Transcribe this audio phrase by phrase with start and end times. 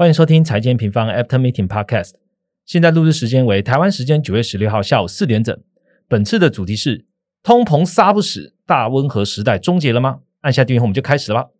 [0.00, 2.12] 欢迎收听财经平方 After Meeting Podcast。
[2.64, 5.54] 现在录制时间为台湾时间九月十六号下午四点整。
[6.08, 7.04] 本次的主题是：
[7.42, 10.20] 通膨杀不死，大温和时代终结了吗？
[10.40, 11.50] 按下订阅后，我们就开始了吧。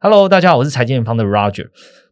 [0.00, 1.70] Hello，大家好，我是财经平方的 Roger。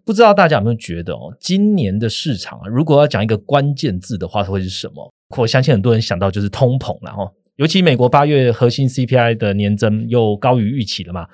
[0.09, 5.13] 不知道大家有没有觉得哦，今年的市场啊，如果要讲一个关键字的话，会是什么？
[5.37, 7.31] 我相信很多人想到就是通膨了哈。
[7.57, 11.27] 尤其美国八月核心 CPI 的年增又高于预期了嘛，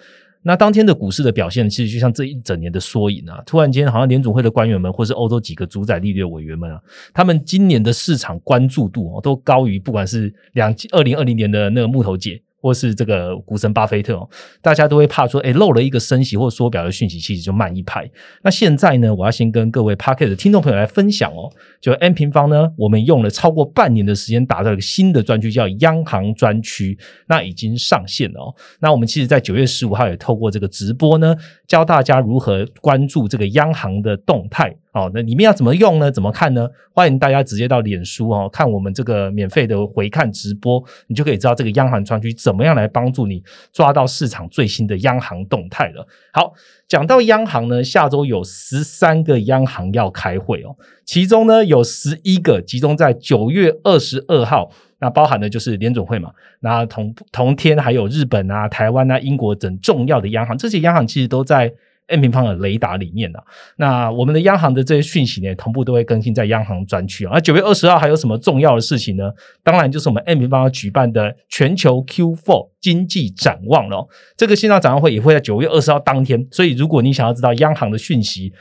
[0.43, 3.41] 那当天的股市的表现其实就像这一整年的缩影啊。
[3.47, 6.81] 突然间，好像联总会的官员们，或是欧洲几个主宰利率的委员们啊，
[7.12, 12.43] 他们今年的市场关注度哦，都高于不管是两二零二零年的那个木头姐。
[12.65, 14.27] 或是这个股神巴菲特哦，
[14.63, 18.11] 大家都会怕说，哎，漏了一个升息或缩表的讯息，其实就慢一拍。
[18.43, 28.55] 那现在呢，我要先跟各位 p a r k e t 的听众朋友来分享哦，就 N 平方呢，我们用了超过半年的时间打造一个新的专区，叫央行专区，那已经上线了哦。
[28.81, 31.37] 那我们其实，在九月十五号也透过这个直播呢，
[31.69, 34.75] 教大家如何关注这个央行的动态。
[34.95, 36.09] 哦，那里面要怎么用呢？
[36.09, 36.69] 怎么看呢？
[36.92, 46.06] 欢迎大家直接到脸书哦，看我们这个免费的回看直播，你就可以知道这个央行专区怎么样来帮助你抓到市场最新的央行动态了。
[46.33, 46.53] 好，
[46.87, 61.72] 讲到央行呢，下周有十三个央行要开会哦，其中呢有十一个集中在九月二十二号，那包含的就是联总会嘛，那同同天还有日本啊、台湾啊、英国等重要的央行，这些央行其实都在。
[62.08, 63.38] N 平方的雷达里面呢，
[63.77, 67.33] 那我们的央行的这些讯息呢，同步都会更新在央行专区啊。
[67.33, 69.30] 而九月二十号还有什么重要的事情呢？
[69.62, 74.06] 当然就是我们 N 平方要举办的全球 Q4 经济展望了。
[74.36, 78.52] 这个线上展望会也会在九月二十号当天，所以如果你想要知道央行的讯息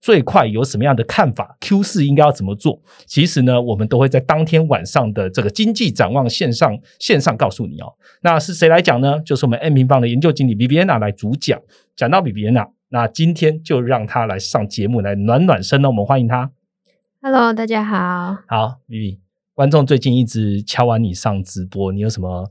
[0.00, 7.92] 最快有什么样的看法，Q 四应该要怎么做，其实呢，我们都会在当天晚上的这个经济展望线上线上告诉你哦。
[8.22, 9.20] 那是谁来讲呢？
[9.20, 11.60] 就是我们 N 平方的研究经理 Viviana 来主讲，
[11.94, 12.66] 讲到 Viviana。
[12.88, 16.52] 那今天就让他来上节目来暖暖身呢，我们欢迎他。
[17.20, 18.38] Hello，大家好。
[18.46, 19.18] 好，Vivi，
[19.54, 22.48] 观众最近一直敲完你上直播，你有什么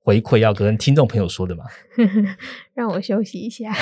[0.00, 1.64] 回馈要跟听众朋友说的吗？
[2.74, 3.72] 让我休息一下。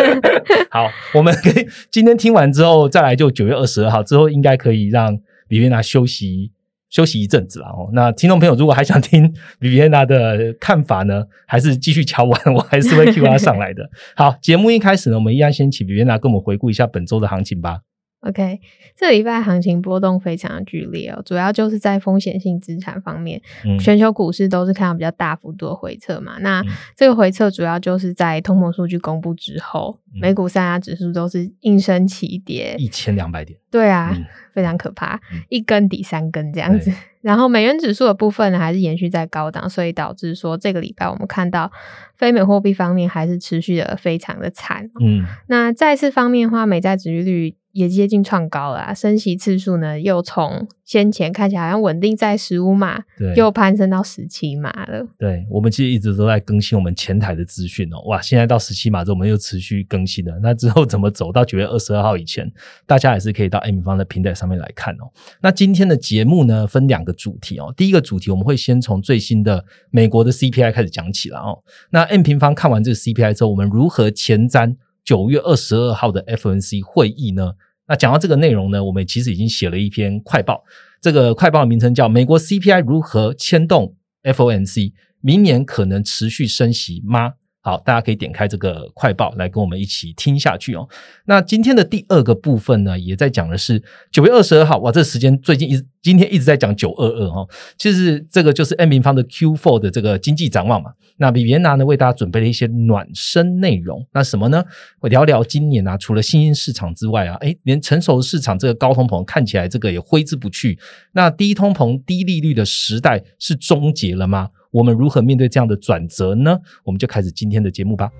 [0.72, 5.18] 好，我们可以今天听完之后再来，就九月二十二号之后，应该可以让
[5.50, 6.52] Viviana 休息。
[6.92, 7.90] 休息一阵子了哦。
[7.92, 13.90] 那听众朋友如果还想听 Viviana 的看法呢，还是继续瞧完， 我还是会 Q 他上来的。
[14.14, 17.80] 好，节目一开始呢，我们一样先请 Viviana 跟我们回顾一下本周的行情吧。
[18.22, 18.60] OK，
[18.96, 23.42] 这礼拜行情波动非常的剧烈哦，主要就是在风险性资产方面，
[23.80, 26.38] 全球股市都是看到比较大幅度的回撤嘛。
[26.38, 26.62] 那
[26.96, 33.58] 这个回撤主要就是在通膨数据公布之后，美股三大指数都是应声起跌，一千两百点。
[33.72, 34.16] 对啊，
[34.52, 36.92] 非常可怕，一根抵三根这样子。
[37.22, 41.72] 然后美元指数的部分呢，还是延续在高档，所以导致说这个礼拜我们看到
[42.14, 44.88] 非美货币方面还是持续的非常的惨。
[45.00, 47.56] 嗯，那债市方面的话，美债殖利率。
[47.72, 53.02] 也接近创高了，升息次数呢又从先前看起来好像稳定在十五码，
[53.34, 55.06] 又攀升到十七码了。
[55.18, 57.98] 对，我们其实一直都在更新我们前台的资讯哦。
[58.06, 60.38] 哇，现在到十七码之后，我们又持续更新了。
[60.42, 62.50] 那之后怎么走到九月二十二号以前，
[62.86, 65.10] 大家也是可以到 M 方的平台上面来看哦。
[65.40, 67.72] 那今天的节目呢，分两个主题哦。
[67.74, 71.58] 第一个主题我们会先从最新的美国的 CPI 开始讲起了哦。
[71.90, 74.76] 那 M 平方看完这个 CPI 之后，我们如何前瞻？
[75.04, 77.54] 九月二十二号的 FNC 会议呢？
[77.88, 80.64] 那讲到这个内容呢，我们其实已经写了一篇快报。
[81.00, 87.28] 这个快报的名称叫《美国 CPI 如何牵动 FOMC 明年可能持续升息吗》。
[87.64, 90.88] 好，大家可以点开这个快报来跟我们一起听下去哦。
[91.26, 93.80] 那今天的第二个部分呢，也在讲的是
[94.10, 94.78] 九月二十二号。
[94.78, 97.46] 哇，这时间最近一今天一直在讲九二二哈。
[97.78, 100.90] 其实这个就是 N 平方的 Q four 的这个经济展望嘛。
[101.18, 104.04] 那比别娜呢为大家准备了一些暖身内容。
[104.12, 104.64] 那什么呢？
[104.98, 110.76] 我聊聊今年啊，除了新兴市场之外啊，哎，连成熟市场这个高通膨看起来这个也挥之不去。
[111.12, 114.48] 那低通膨、低利率的时代是终结了吗？
[114.72, 116.58] 我们如何面对这样的转折呢？
[116.82, 118.10] 我们就开始今天的节目吧。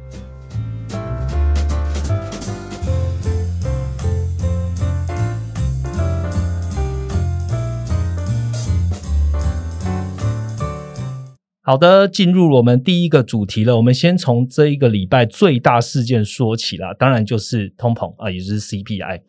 [11.65, 13.77] 好的，进入我们第一个主题了。
[13.77, 19.21] 我们先从这一个礼拜最大事件说起啦，当然就是通膨啊，也就是 CPI。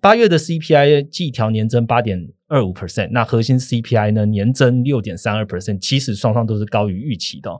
[0.00, 7.50] 八月的 CPI 季调年增八点二五 percent，那核心 CPI 呢年增六点三二 percent，其实双双都是高于预期的。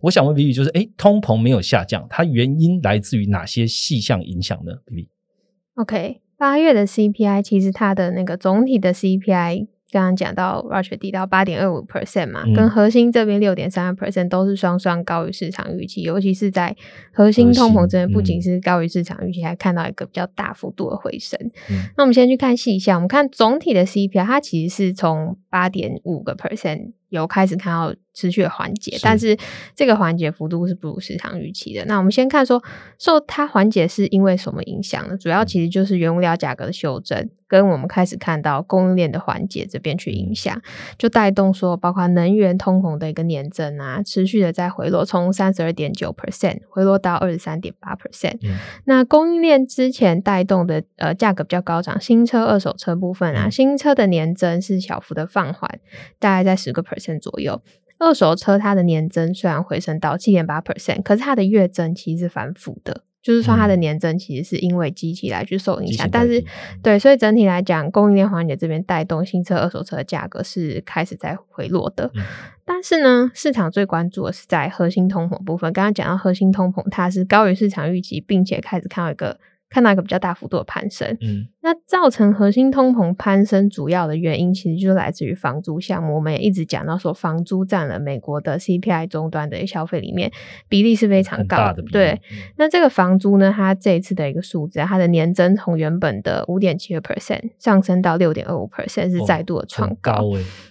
[0.00, 9.68] 我想问 B B，就是哎，通膨没有下降，它原因来自于哪些细项影响呢？B B，OK，八月的 CPI 其实它的那个总体的 CPI。
[9.90, 16.76] 刚刚讲到 Roger 提到八点二五 percent 嘛，嗯跟核心这边六点三 percent 都是双双高于市场预期，尤其是在
[17.12, 21.38] 核心通膨这边，不仅嗯是高于市场预期，还看到一个比较大幅度的回升。
[21.70, 29.36] 嗯那我们先去看细项，我们看总体的 CPI，它其实是从八点五个 percent 有开始看到持续的缓解，是但是
[29.74, 31.84] 这个缓解幅度是不如市场预期的。
[31.84, 32.60] 那我们先看说，
[32.98, 35.16] 受它缓解是因为什么影响呢？
[35.18, 40.60] 主要其实就是原物料价格的修正，跟我们开始看到供应链的缓解这边去影响，
[40.96, 48.38] 就带动说，包括能源通膨的一个年增啊，持续的在回落，从三十二点九 percent 回落到二十三点八 percent。
[48.42, 55.78] 嗯那供应链之前带动的呃价格比较高涨，新车、二手车部分啊，嗯新车的年增是小幅的放缓，
[56.18, 57.60] 大概在十个 percent 左右。
[57.98, 66.44] 二手车它的年增虽然回升到七点八 percent，可是它的月增其实是反复的，就是说它的嗯年增其实是因为机器来去受影响，但是
[66.82, 72.10] 对，所以整体来讲，供应链环节这边带动新车、二手车的价格是开始在回落的。
[72.14, 72.22] 嗯
[72.68, 75.72] 但是呢，市场最关注的是在核心通膨部分。
[75.72, 79.38] 刚刚讲到核心通膨，它是高于市场预期，并且开始看到一个
[79.76, 81.06] 看到一个比较大幅度的攀升。
[81.20, 86.14] 嗯那造成核心通膨攀升主要的原因，其实就是来自于房租项目。
[86.14, 90.30] 我们也一直讲到说，房租占了美国的 CPI 终端的消费里面
[90.68, 100.22] 比例是非常高的对，嗯那这个房租呢，它这一次的一个数字啊，它的年增从原本的五点七个 percent 上升到六点二五 percent，是哦再度的创很高。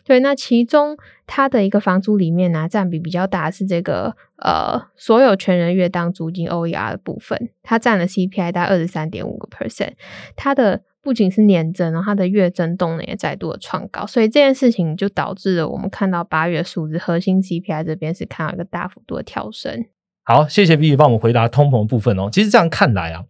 [0.05, 0.95] 对，那其中
[1.27, 9.93] 它的一个房租里面呢、占比比较大是这个呃所有全人月当租金 OER 的部分，它占了 CPI 大概二十三点五个 percent，
[10.35, 19.85] 它的不仅是年增，然后它的月增动能也再度的创高，所以这件事情就导致了我们看到八月数字核心 CPI 这边是看到一个大幅度的跳升。
[20.23, 22.29] 好，谢谢 B B 帮我们回答通膨部分哦。
[22.31, 23.23] 其实这样看来啊，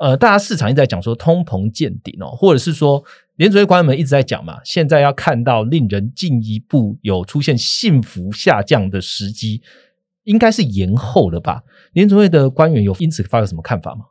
[0.00, 3.04] 呃，大家市场一直在讲说通膨见顶哦，或者是说
[3.36, 9.62] 联储会官员们一直在讲嘛，现在要看到令人进一步有出现幸福下降的时机，
[10.24, 11.62] 应该是延后了吧？
[11.92, 14.04] 联储会的官员有因此发表什么看法吗？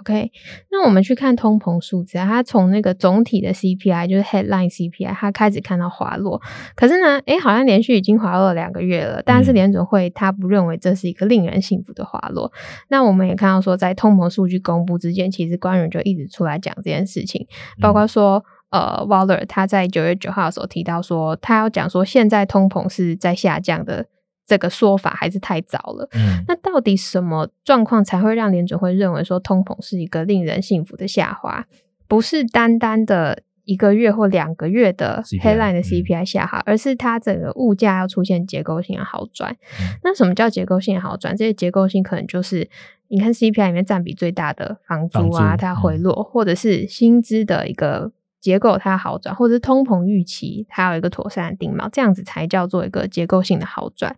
[0.00, 0.30] OK，
[0.70, 6.42] 那我们去看通膨数字啊，它从那个总体的 CPI 就是 headline CPI，它开始看到滑落。
[6.74, 12.52] 可是呢，诶，好像连续已经滑落了两个月了，但是嗯联准会它不认为这是一个令人幸福的滑落。
[12.88, 17.46] 那我们也看到说，在通膨数据公布之前，其实官员就一直出来讲这件事情，
[17.80, 18.44] 包括说。
[18.70, 24.04] 呃，Waller 他在九月九号的时候提到说，他要讲说现在通膨是在下降的
[24.48, 26.08] 这个说法还是太早了。
[26.14, 31.66] 嗯那到底什么状况才会让联准会认为说通膨是一个令人信服的下滑，
[32.08, 39.52] 不是单单的一个月或两个月的 headline 的嗯 CPI 下滑，而是它整个物价要出现结构性的好转。
[39.52, 41.36] 嗯那什么叫结构性的好转？
[41.36, 42.68] 这些结构性可能就是
[43.08, 48.10] 你看 CPI 里面占比最大的房租啊，租它回嗯落，或者是薪资的一个。
[48.40, 54.16] 结构它好转，或者是通膨预期它有一个妥善的定锚，这样子才叫做一个结构性的好转。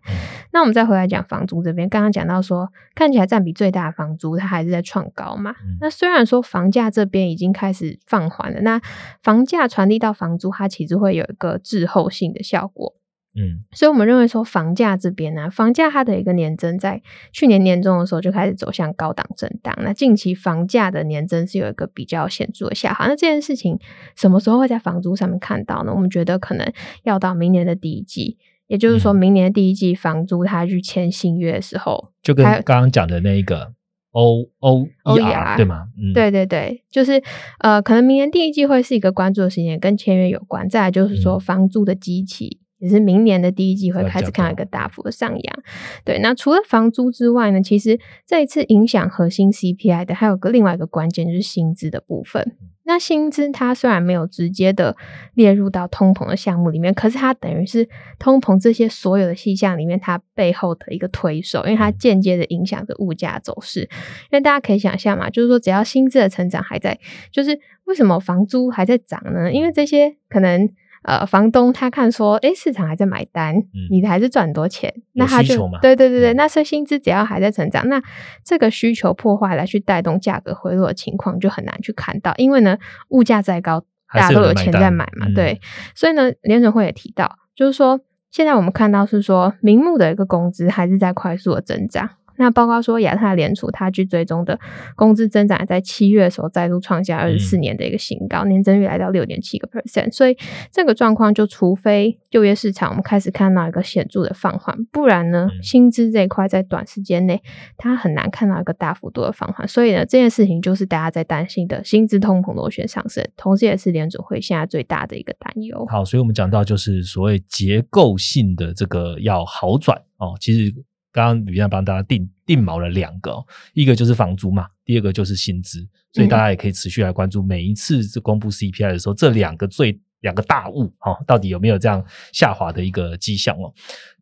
[0.51, 5.51] 那我们再回来讲房租这边，刚刚讲到说，看起来占比最大的房租它还是在创高嘛。
[5.63, 8.79] 嗯那虽然说房价这边已经开始放缓了，那
[9.23, 12.95] 房价传递到房租，它其实会有一个滞后性的效果。
[13.33, 17.01] 嗯所以我们认为说，房价这边呢、房价它的一个年增在
[17.31, 19.73] 去年年中的时候就开始走向高档震荡。
[19.81, 23.05] 那近期房价的年增是有一个比较显著的下滑。
[23.07, 23.79] 那这件事情
[24.17, 25.93] 什么时候会在房租上面看到呢？
[25.93, 26.71] 我们觉得可能
[27.03, 28.37] 要到明年的第一季，
[28.67, 33.73] 也就是说嗯明年的第一季房租它去签新约的时候，就跟刚刚讲的那一个
[34.11, 35.85] O O E R 对吗？
[35.97, 37.23] 嗯，对对对，就是
[37.59, 40.67] 呃，可能明年第一季会是一个关注的时间，跟签约有关。
[40.67, 45.63] 再来就是说，嗯房租的基期也是明年的第一季会开始看到一高个大幅的上扬。
[46.03, 52.57] 对，那除了房租之外呢，其实这一次影响核心 CPI 的还有个另外一个关键就是薪资的部分。
[52.83, 54.97] 那薪资它虽然没有直接的
[55.35, 63.81] 列入到通膨的项目里面，可是它等于是通膨这些所有的细项里面它背后的一个推手，因为它间接的影响着物价走势。
[63.81, 66.99] 因为大家可以想象嘛，就是说只要薪资的成长还在，
[67.31, 69.53] 就是为什么房租还在涨呢？
[69.53, 70.67] 因为这些可能。
[71.03, 73.55] 呃，房东他看说，哎，市场还在买单，
[73.89, 78.01] 你还是赚很多钱，那他就对对对对，嗯那所以薪资只要还在成长，那
[78.45, 82.77] 这个需求破坏来去带动价格回落的情况就很难去看到，因为呢，
[83.09, 85.59] 物价再高，大家都有钱在买嘛，嗯对，
[85.95, 92.09] 所以呢，联准会也提到，就是说现在我们看到是说，名目的一个工资还是在快速的增长。
[92.41, 94.59] 那报告说亚太联储，它去追踪的
[94.95, 100.11] 工资增长在七月的时候再度创下二十四年的一个新高，年增率来到六点七个 percent。
[100.11, 100.35] 所以
[100.71, 107.39] 这个状况，就除非就业市场我们开始看到一个显著的放缓，不然呢，薪资这一块在短时间内
[107.77, 109.67] 它很难看到一个大幅度的放缓。
[109.67, 115.85] 所以呢，这件事情就是大家在担心的薪资通膨螺旋上升，同时也是联储会现在最大的一个担忧。
[115.87, 120.73] 好，所以我们讲到就是所谓结构性的这个要好转哦，其实。
[121.11, 133.73] 刚刚吕亮帮大家定定锚了两个，一个就是房租嘛，第二个就是薪资，所以大家也可以持续来关注每一次这公布 CPI 的时候，这两个最两个大物哦，到底有没有这样下滑的一个迹象哦？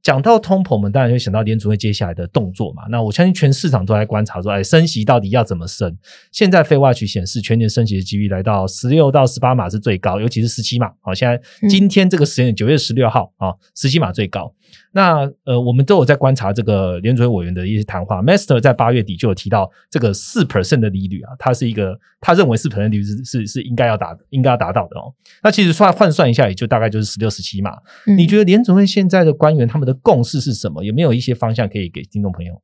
[0.01, 2.83] 讲到通膨，我们当然会想到联储会接下来的动作嘛。
[2.89, 5.95] 那我相信全市场都在观察说，哎，升息到底要怎么升？
[6.31, 10.91] 现在非 watch 显示全年升息的几率来到十六到十八码是最高，尤其是十七码。
[11.01, 14.53] 好，现在今天这个时间九月十六号啊，十七码最高。
[14.91, 18.21] 那呃，我们都有在观察这个联储会委员的一些谈话。
[18.21, 25.13] Master 在八月底就有提到这个四 percent 的利率啊，它是一个他认为四 percent 利率是是是应该要达应该要达到的哦。
[25.43, 27.71] 那其实算换算一下，也就大概就是十六十七码。
[28.15, 30.83] 你觉得联储会现在的官员他们的共识是什么？
[30.83, 32.61] 有没有一些方向可以给听众朋友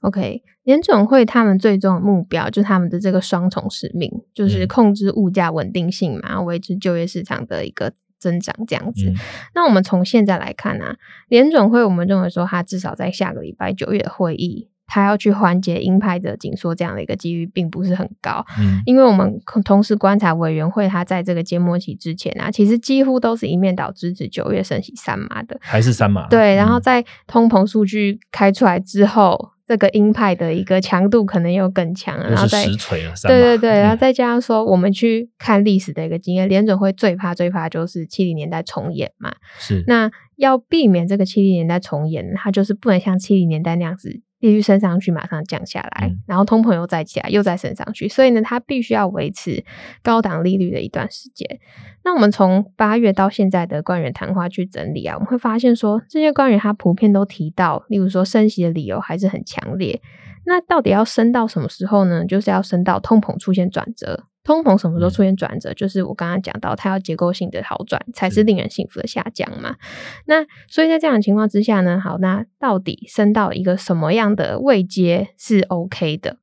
[0.00, 9.12] ？OK，联总会他们最终的目标就是他们的这个双重使命，就是控制物价稳定性嘛，维持就业市场的一个增长这样子。
[9.54, 10.96] 那我们从现在来看呢，
[11.28, 14.68] 联总会我们认为说，它至少在下个礼拜九月会议。
[14.86, 18.44] 他要去缓解鹰派的紧缩，这样的一个几率并不是很高。
[18.58, 26.28] 嗯，因为我们同时观察委员会，他在这个揭幕期之前啊，其实几乎都是一面倒支持九月升息三码的，还是三码。
[26.28, 33.12] 对，然后在通膨数据开出来之后，这个鹰派的一个强度可能又更强，然后再实锤了。
[33.24, 39.34] 对对对，然后再加上说，我们去看历史的一个经验，联准会最怕最怕就是七零年代重演嘛。
[39.58, 44.20] 是，那要避免这个七零年代重演，它就是不能像七零年代那样子。
[44.46, 49.64] 利率升上去，马上降下来，然后通膨又再起来，又再升上去，所以呢，它必须要维持
[50.02, 51.58] 高档利率的一段时间。
[52.04, 60.00] 那我们从八月到现在的官员谈话去整理啊，我们会发现说，这些官员他普遍都提到，例如说升息的理由还是很强烈。
[60.44, 62.24] 那到底要升到什么时候呢？
[62.24, 64.26] 就是要升到通膨出现转折。
[64.46, 65.74] 通膨什么时候出现转折？
[65.74, 69.74] 就是我刚刚讲到，它要结构性的好转，才是令人幸福的下降嘛。
[70.26, 76.36] 那所以在这样的情况之下呢，好，那到底升到一个什么样的位阶是 OK 的？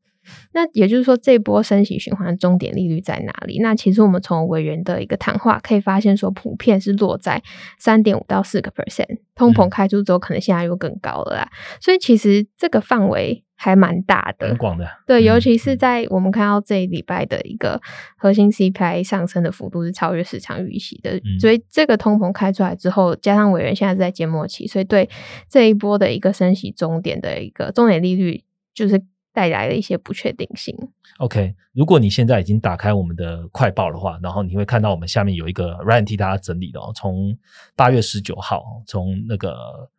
[0.53, 3.59] 那也就是说，这波升息循环终点利率在哪里？
[3.59, 7.41] 那其实我们从委员的一个谈话可以发现，说普遍是落在
[7.77, 9.19] 三点五到四个 percent。
[9.35, 11.49] 通膨开出之后，可能现在又更高了啦。
[11.81, 14.85] 所以其实这个范围还蛮大的，很广的。
[15.07, 17.81] 对，尤其是在我们看到这一礼拜的一个
[18.17, 21.19] 核心 CPI 上升的幅度是超越市场预期的。
[21.39, 25.09] 所以这个通膨开出来之后，加上委员现在是在揭末期，所以对
[25.49, 28.43] 这一波的一个升息终点的一个终点利率，
[28.73, 29.01] 就是。
[29.35, 30.77] 带来了一些不确定性。
[31.17, 37.35] OK，如果你现在已经打开我们的快报的话，然后你会看到我们下面有一个 Ryan 替大家整理的哦，从
[37.75, 39.89] 八月十九号，从那个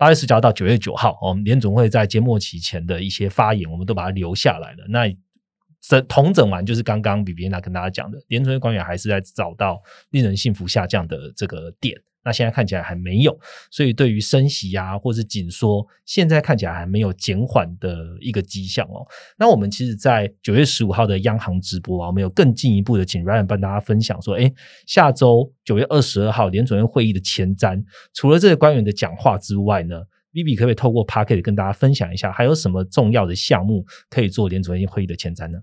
[0.00, 4.78] 八月十九号到九月九号，我们联总会在节末期前的一些发言，我们都把它留下来了。
[4.88, 5.06] 那
[5.80, 12.00] 整同整完，就是刚刚比比娜跟大家讲的，联储会官员还是在找到令人幸福下降的这个点。
[12.22, 19.00] 那现在看起来还没有，所以对于升息啊，或是紧缩，现在看起来还没有减缓的一个迹象哦。
[19.38, 24.52] 那我们其实，在九月十五号的央行直播啊，我们有更进一步的，请 Ryan 帮大家分享说，哎，
[24.86, 27.82] 下周九月二十二号联储会会议的前瞻，
[28.12, 30.02] 除了这个官员的讲话之外呢
[30.34, 35.58] ，Vivi 可不可以透过 p a r k e t 跟大家分享一下，还有什么重要的项目可以做联储会会议的前瞻呢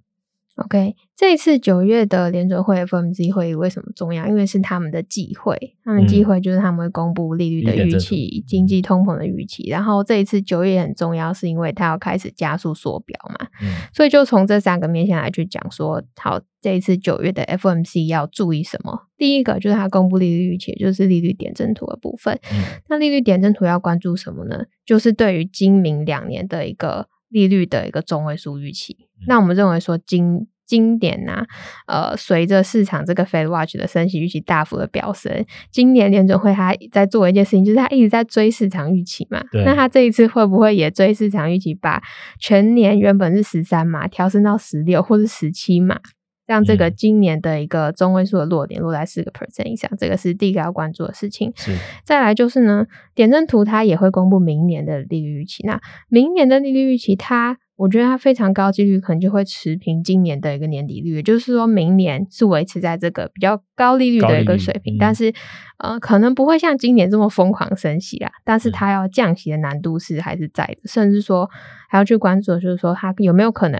[0.57, 4.25] ？OK，这一次九月的联准会 FOMC 会议为什么重要？
[4.27, 9.69] 因为是他们的忌会，他们忌会就是他们会公布利率的预期、经济通膨的预期。
[9.69, 13.47] 然后这一次九月很重要，是因为它要开始加速缩表嘛。
[13.61, 19.07] 嗯，所以就从这三个面向来去讲说，好，这一次九月的 FOMC 要注意什么？
[19.15, 22.33] 第一个就是它公布利率预期，就是利率点阵图的部分。
[22.51, 24.65] 嗯，那利率点阵图要关注什么呢？
[24.83, 27.07] 就是对于今明两年的一个。
[27.29, 28.95] 利率的一个中位数预期，
[29.27, 31.45] 那我们认为说今今年呐，
[31.87, 39.41] 呃，随着市场这个 Fed Watch 的升息预期大幅的飙升，今年联准会它在做一件事情，就是它一直在追市场预期嘛。
[39.65, 42.03] 那它这一次会不会也追市场预期，把
[42.39, 45.99] 全年原本是十三码调升到十六或者十七码？
[46.47, 51.51] 让这个今年的一个中位数的落点落在四个 percent 以上，这个是第一个要关注的事情。
[51.55, 55.63] 是，再来就是呢，点阵图它也会公布明年的利率预期。
[55.67, 65.31] 那明年的利率预期，它我觉得它非常高几率可能就会持平今年的一个年底率，也就是说明年是维持在这个比较高利率的一个水平，但是
[65.77, 71.47] 呃可能不会像今年这么疯狂升息啊，但是它要降息的难度是还是在的，甚至说
[71.89, 73.79] 还要去关注，就是说它有没有可能，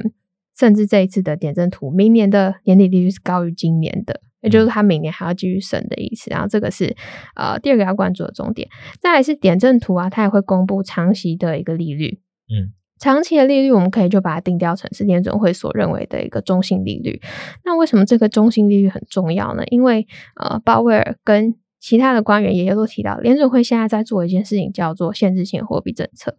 [0.57, 6.29] 甚至这一次的点阵图，明年的年底利率是高于今年的，也就是它明年还要继续升的意思。
[6.29, 6.95] 然后这个是
[7.35, 8.67] 呃第二个要关注的重点，
[8.99, 12.73] 再来是点阵图啊，它也会公布长期的一个利率，嗯。
[12.99, 17.21] 长期的利率，我们可以就把它定调成是联准会所认为的一个中性利率。
[17.63, 19.63] 那为什么这个中性利率很重要呢？
[19.67, 21.53] 因为呃，鲍威尔跟
[21.87, 26.37] 其他的官员也都提到，联准会现在在做一件事情，叫做限制性货币政策。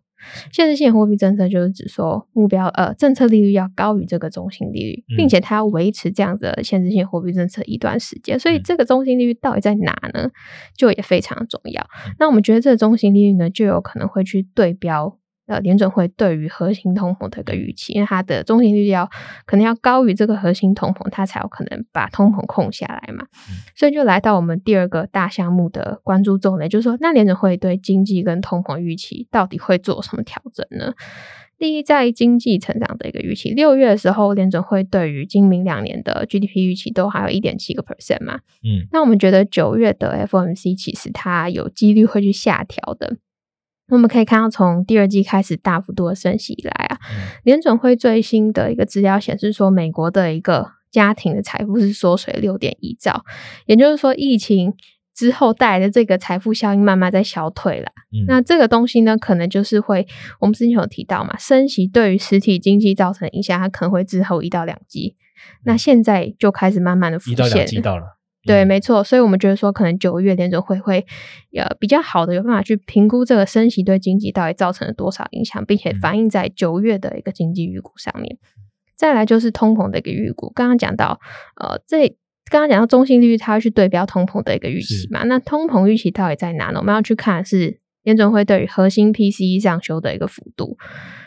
[0.52, 8.38] 限制性货币政策就是指说，目标呃，政策利率要高于这个中性利率，并且它要维持这样的限制性货币政策一段时间。
[8.38, 10.28] 所以，这个中心利率到底在哪呢？
[10.76, 11.86] 就也非常重要。
[12.18, 15.16] 那我们觉得这个中心利率呢，就有可能会去对标。
[15.48, 19.08] 呃，联准会对于核心通膨的一个预期，因为它的中性利率要
[19.46, 23.26] 可能要高于这个核心通膨，它才有可能把通膨控下来嘛。
[23.74, 30.92] 所以就来到我们第二个大项目的关注重点，就是说，那联准会对经济跟通膨预期到底会做什么调整呢？
[31.58, 38.34] 第一，在经济成长的一个预期，六月的时候，联准会对于今明两年的 GDP 预期都还有一点七个 percent 嘛。
[38.62, 43.16] 嗯，那我们觉得九月的 FOMC 其实它有几率会去下调的。
[43.88, 46.98] 我们可以看到，从第二季开始大幅度的升息以来啊，
[47.44, 53.24] 联准会最新的一个资料显示说，美国的一个家庭的财富是缩水六点一兆，
[53.66, 54.74] 也就是说，疫情
[55.14, 57.90] 之后带来的这个财富效应慢慢在消退了。
[58.26, 60.06] 那这个东西呢，可能就是会
[60.40, 65.16] 我们之前有提到嘛，升息对于实体经济造成影响，它可能会滞后一到两季，
[65.64, 68.17] 那现在就开始慢慢的浮现了。
[68.48, 71.06] 对，没错，所以我们觉得说，可能九月联准会会
[71.56, 78.38] 呃比较好的有办法去评估这个升息对经济到底造成了多少影响，并且反映在九月的一个经济预估上面。
[78.96, 81.20] 再来就是通膨的一个预估，刚刚讲到
[81.56, 82.08] 呃，这
[82.50, 85.22] 刚刚讲到中性利率，它会去对标通膨的一个预期嘛？
[85.24, 86.80] 那通膨预期到底在哪呢？
[86.80, 90.78] 我们要去看是联准会对于核心 PCE 上修的一个幅度。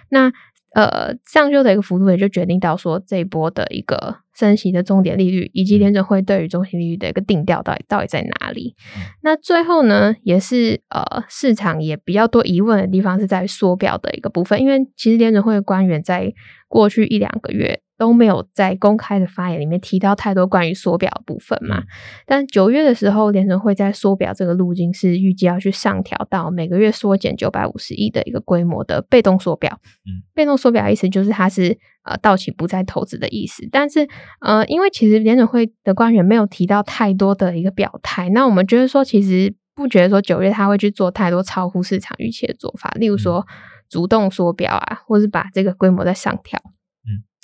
[0.10, 0.34] 那
[0.74, 8.76] 呃，上修的一个幅度也就决定到说这一波的一个升息的重点利率，以及联准会对于中心利率的一个定调到底到底在哪里？
[9.22, 16.34] 那最后呢，也是呃市场也比较多疑问的地方是在缩表的一个部分，因为其实联准会的官员在
[16.68, 17.82] 过去一两个月。
[18.02, 21.84] 都没有在公开的发言里面提到太多关于缩表部分嘛？
[22.26, 29.80] 但九月的时候，联准会在缩表这个路径是预计要去上调到每个月缩减九百五十亿的一个规模的被动缩表。
[30.08, 33.70] 嗯，被动缩表意思就是它是呃到期不再投资的意思。
[33.72, 34.08] 但是
[34.40, 43.46] 呃，因为其实联准会的官员没有提到太多的一个表态，那我们觉得说其实不觉得说九月他会去做太多超乎市场预期的做法，例如说
[43.88, 46.60] 主动缩表啊，或是把这个规模再上调。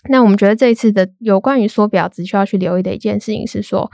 [0.10, 3.92] 那我们觉得这一次的有关于缩表，只需要去留意的一件事情是说，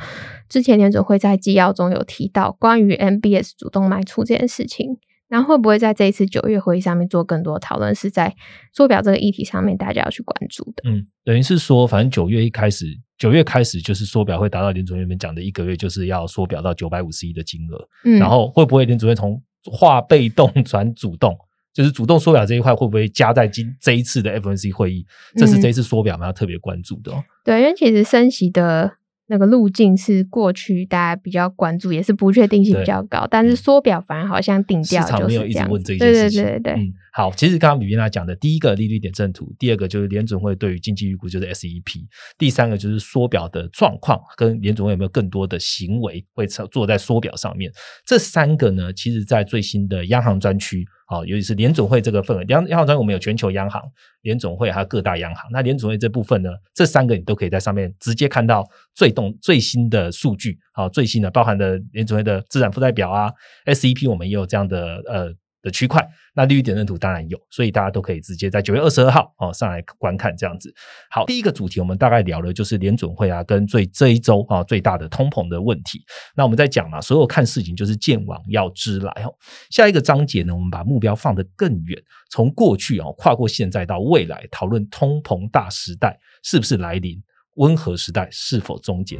[0.47, 4.97] 之前联准会在纪要中有提到关于 MBS 主动卖出这件事情，
[5.30, 7.95] 那会不会在这一次九月会议上面做更多讨论？
[7.95, 8.36] 是在
[8.71, 10.84] 缩表这个议题上面，大家要去关注的。
[10.86, 12.86] 嗯，等于是说，反正九月一开始，
[13.17, 17.88] 九月开始就是缩表会达到联准会们讲的一个月，就是要缩表到九百五十亿的金额。
[18.06, 21.36] 嗯，然后会不会联准会从化被动转主动？
[21.73, 25.05] 就是主动缩表这一块会不会加在今这一次的 FNC 会议？
[25.36, 27.12] 这是这一次缩表我们要特别关注的。
[27.43, 28.93] 对，因为其实升息的。
[29.27, 35.67] 那个路径是过去大家比较关注，也是不确定性比较高，但是缩表反而好像定调就是这样。
[35.69, 42.04] 对对对对，嗯，好，其实刚刚李斌娜讲的第一个利率点阵图，第二个就是联准会对于经济预估就是 SEP，
[42.39, 47.71] 第三个就是缩表的状况跟联准会有没有更多的行为会做在缩表上面。
[48.04, 50.84] 这三个呢，其实在最新的央行专区。
[51.06, 53.80] 好，尤其是联总会这个份额，央央行端我们有全球央行、
[54.23, 55.47] 联总会还有各大央行。
[55.52, 63.32] 那联总会这部分呢，这三个你都可以在上面直接看到最动最新的数据，好，最新的包含的联总会的资产负债表啊
[63.67, 65.32] ，SEP 我们也有这样的呃。
[65.63, 70.71] 的区块，那利率点阵图当然有，所以大家都可以直接在九月二十二号哦上来观看这样子。
[71.10, 76.04] 好，第一个主题我们大概聊了就是联准会啊跟最这一周啊最大的通膨的问题。
[76.36, 79.34] 那我们在讲嘛，所有看事情就是见往要知来哦。
[79.69, 81.97] 下一个章节呢，我们把目标放得更远，
[82.30, 87.23] 从过去哦跨过现在到未来，讨论通膨大时代是不是来临，
[87.56, 89.17] 温和时代是否终结。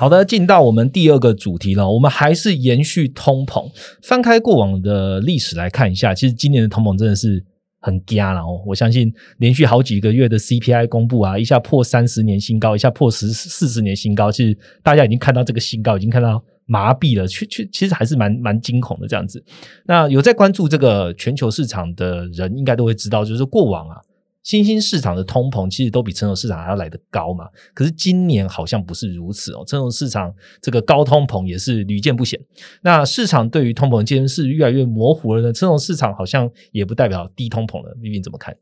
[0.00, 1.86] 好的，进到我们第二个主题了。
[1.90, 3.70] 我们还是延续通膨，
[4.02, 7.44] 翻开过往的历史来看一下，其实今年的通膨真的是
[7.80, 8.62] 很惊了哦。
[8.66, 19.44] 我相信连续好几个月的 CPI 公布啊，一下破三十年新高，一下破十四十年新高，其实大家已经看到这个新高，已经看到麻痹了，去去，其实还是蛮蛮惊恐的这样子。
[19.84, 23.96] 那有在关注这个全球市场的人，应该都会知道，就是过往啊。
[24.42, 29.62] 新兴市场的通膨其实都比成熟市场还要来得高嘛，可是今年好像不是如此哦。
[29.66, 32.40] 成熟市场这个高通膨也是屡见不鲜。
[32.82, 35.52] 那市场对于通膨这件事越来越模糊了呢？
[35.52, 37.94] 成熟市场好像也不代表低通膨了。
[38.00, 38.56] 丽丽怎么看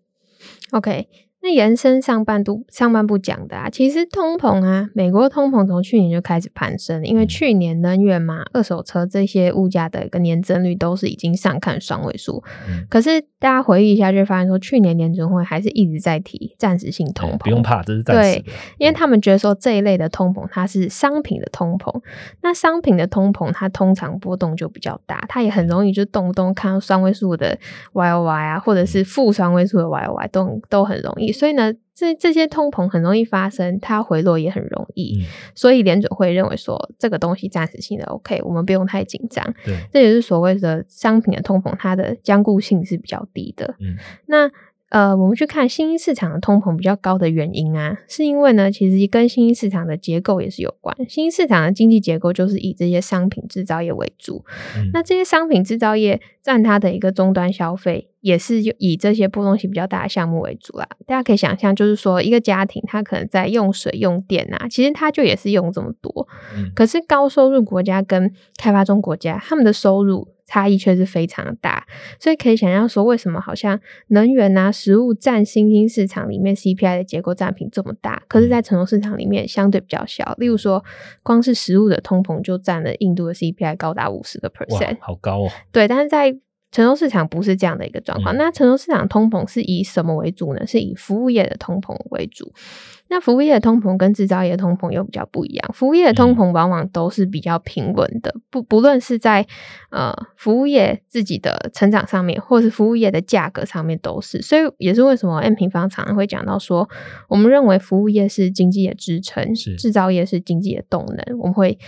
[0.72, 1.08] ？OK。
[1.40, 12.42] 那延伸上半部上半部讲的啊，其实通膨啊，美国通膨从去年就开始攀升，因为去年能源嘛、二手车这些物价的一个年增率都是已经上看双位数。
[12.90, 18.44] 可是大家回忆一下，就发现说，去年年准会还是一直在提暂时性通膨，不用怕，这是暂时的。
[18.78, 22.02] 因为他们觉得说这一类的通膨它是商品的通膨，
[22.42, 27.56] 那商品的通膨它通常波动就比较大，它也很容易就动不动看到双位数的
[27.92, 31.28] Y O Y 啊，或者是负双位数的 Y O Y 都都很容易。
[31.38, 35.24] 所以呢，这这些通膨很容易发生，它回落也很容易。
[35.54, 39.54] 所以联准会认为说，这个东西暂时性的 OK，我们不用太紧张。
[39.64, 43.76] 对，这也是所谓的商品的通膨，它的坚固性是比较低的。
[43.78, 43.96] 嗯，
[44.26, 44.50] 那。
[44.90, 50.96] 呃，我们去看新兴市场的通膨比较高的原因啊，是因为呢，其实跟新兴市场的结构也是有关。
[51.08, 54.44] 新兴市场的经济结构就是以这些商品制造业为主，
[54.94, 60.88] 那这些商品制造业占它的一个终端消费，也是以这些波动性比较大的项目为主啦。
[61.06, 66.26] 大家可以想象，就是说一个家庭，它可能在用水用电啊，其实它就也是用这么多。
[66.74, 70.28] 可是高收入国家跟开发中国家，他们的收入。
[70.48, 71.86] 差异却是非常大，
[72.18, 80.34] 所以可以想象说，为什么好像能源啊、食物占新兴市场里面 CPI 的结构占比这么大，可是，在成熟市场里面相对比较小。
[80.38, 80.82] 例如说，
[81.22, 85.50] 光是食物的通膨就占了印度的 CPI 高达五十个 percent，好高哦。
[85.70, 86.34] 对，但是在
[86.70, 88.36] 成熟市场不是这样的一个状况。
[88.36, 90.66] 那成熟市场通膨是以什么为主呢？
[90.66, 92.52] 是以服务业的通膨为主。
[93.10, 99.46] 那服务业的通膨跟制造业通膨又比较不一样，服务业的通膨往往都是比较平稳的，不不论是在
[99.90, 106.86] 呃服务业自己的成长上面，或是服务业的价格上面都是，所以也是为什么 M 平方常常会讲到说，
[107.28, 111.78] 我们认为服务业是经济的支撑，制造业是经济的动能，我们会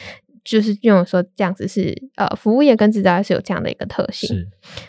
[0.44, 4.46] 就是用说这样子是呃服务业跟制造业是有这样的一个特性。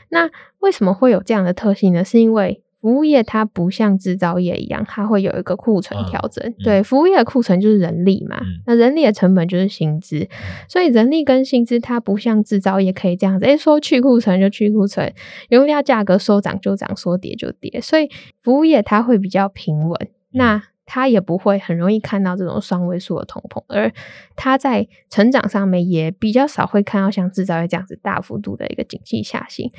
[0.10, 2.04] 那为什么会有这样的特性呢？
[2.04, 6.52] 是因为服务业它不像制造业一样，它会有一个库存调整。
[6.64, 10.28] 对，服务业的库存就是人力嘛，那人力的成本就是薪资，
[10.68, 15.14] 所以人力跟薪资它不像制造业可以这样子，哎，说去库存就去库存，
[15.50, 18.10] 原料价格说涨就涨，说跌就跌，所以
[18.42, 23.90] 服务业它会比较平稳，那它也不会很容易看到这种双位数的通膨，而
[24.36, 29.72] 它在成长上面也比较少会看到像制造业这样子大幅度的一个景气下行，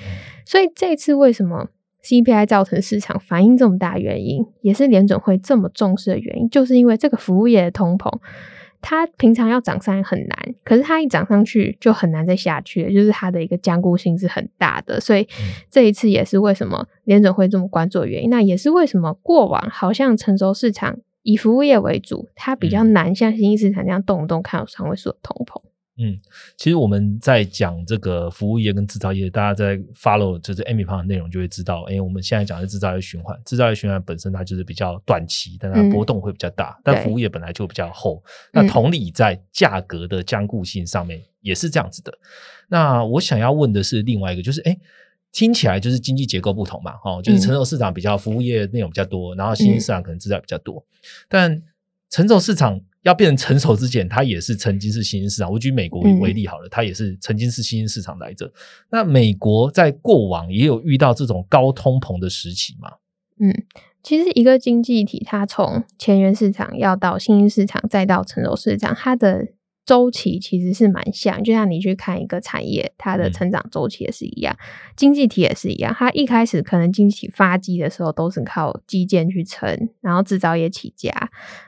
[0.46, 1.68] 所以这次为什么
[2.03, 8.11] ？CPI 造成市场反应这么大，原因也是联准会这么重视的原因，就是因为这个服务业的通膨，
[8.83, 15.27] 它平常要涨上很难，可是它一涨上去就很难再下去，就是它的一个坚固性是很大的，所以
[15.71, 18.29] 这一次也是为什么联准会这么关注的原因。
[18.29, 25.62] 那也是为什么过往好像成熟市场以服务业为主，它比较难像新兴市场这样动不动看到双位数的通膨。
[26.05, 26.19] 嗯，
[26.57, 38.21] 其实我们在讲这个服务业跟制造业，大家在 follow 就是 Amy 胖的内容，就会知道，哎，我们现在讲的制造业循环，制造业循环本身它就是比较短期，但它波动会比较大，但服务业本来就比较厚。
[38.53, 42.12] 那同理，在价格的坚固性上面也是这样子的。
[42.69, 44.77] 那我想要问的是另外一个，就是哎，
[45.31, 50.85] 听起来就是经济结构不同嘛，哦，就是成熟市场比较服务业内容比较多，然后新兴市场可能制造比较多，
[51.29, 51.62] 但
[52.11, 52.81] 成熟市场。
[53.03, 55.51] 要变成成熟之前，它也是曾经是新兴市场。
[55.51, 58.53] 我举美国为例好了，它也是曾经是新兴市场来着。
[58.91, 62.93] 那美国在过往也有遇到这种高通膨的时期吗？
[63.41, 63.53] 嗯，
[64.03, 69.49] 其实一个经济体，它从前沿市场要到新兴市场，再到成熟市场，它的。
[69.85, 74.57] 周期其实是蛮像，就像你去看一个产业，它的成长周期也是一样，
[74.97, 75.92] 经济体也是一样。
[75.92, 81.11] 它一开始可能经济体发迹的时候都是靠基建去撑，然后制造业起家，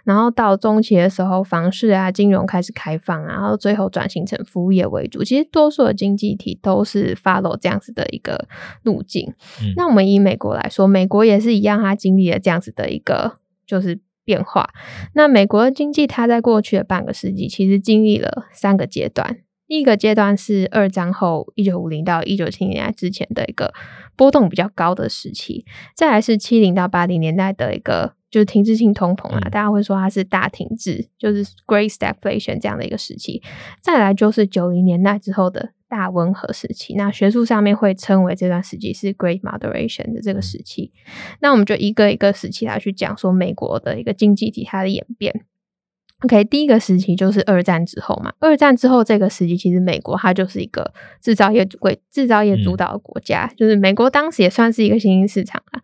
[0.05, 5.24] 然后到中期的时候，房市啊、金融开始开放，然后最后转型成服务业为主。
[5.24, 8.46] 其实多数的经济体都是 follow 这样子的一个
[8.85, 9.35] 路径。
[9.77, 13.98] 那我们以美国来说，美国也是一样，它经历了这样子的一个就是。
[14.24, 14.70] 变化。
[15.14, 19.38] 那美国的经济，它在过去的半个世纪，其实经历了三个阶段。
[19.66, 23.72] 第一个阶段是二战后一九五零到一九七零年代之前的一个
[24.14, 25.64] 波动比较高的时期，
[25.96, 33.42] 再来是七零到八零年代的一个就是停滞性通膨啊，大家会说它是大停滞，就是 Great Stagflation 这样的一个时期。
[33.80, 35.70] 再来就是九零年代之后的。
[35.94, 36.94] 大温和时期。
[36.94, 40.90] 那学术上面会称为这段时期是 Great Moderation 的这个时期。
[41.40, 45.44] 那我们就一个一个时期来去讲说美国的一个经济体它的演变。
[46.24, 48.33] OK，第一个时期就是二战之后嘛。
[48.40, 55.80] 二战之后这个时期，其实美国它就是一个制造业主为制造业主导的国家，就是美国当时也算是一个新兴市场啦。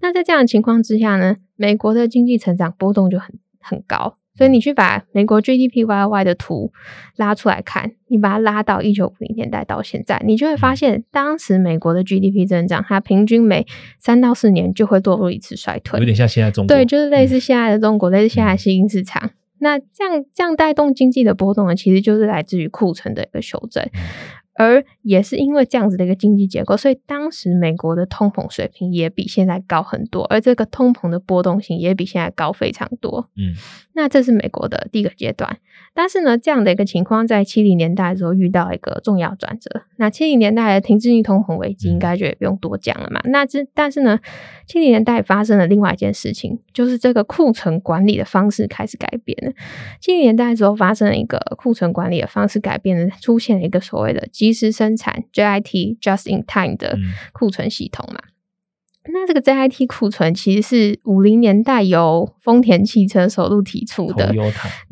[0.00, 4.18] 那在这样的情况之下呢，美国的经济成长波动就很很高。
[4.34, 6.72] 所以你去把美国 GDP Y Y 的图
[7.16, 13.66] 拉出来看，你把它拉到一九五零年代到现在，你就会发现，当时美国的 GDP 增长，它平均每
[13.98, 16.66] 三到四年就会落入一次衰退，有点像现在中。
[16.66, 19.30] 国，对，就是类似现在的中国，类似现在新兴市场。
[19.58, 23.88] 那这样这样带动经济的波动呢，其实就是来自于库存的一个修正，
[24.54, 33.30] 而也是因为这样子的一个经济结构，所以当时美国的通膨水平也比现在高很多，而这个通膨的波动性也比现在高非常多。
[33.36, 33.54] 嗯，
[33.94, 35.58] 那这是美国的第一个阶段。
[35.94, 39.82] 但是呢，这样的一个情况在七零年代的时候遇到一个重要转折。
[39.96, 43.20] 那七零年代的停滞性通膨危机应该就也不用多讲了嘛。
[43.24, 44.18] 那这但是呢，
[44.66, 49.52] 七零年代发生了另外一件事情，就是这个库存管理的方式开始改变了。
[50.00, 56.96] 七零年代的时候发生了一个库存管理的方式改变了，出现了一个所谓的即时生产 JIT（Just in Time） 的
[57.32, 58.20] 库存系统嘛。
[59.10, 64.32] 那这个 JIT 库存其实是五零年代由丰田汽车首度提出的。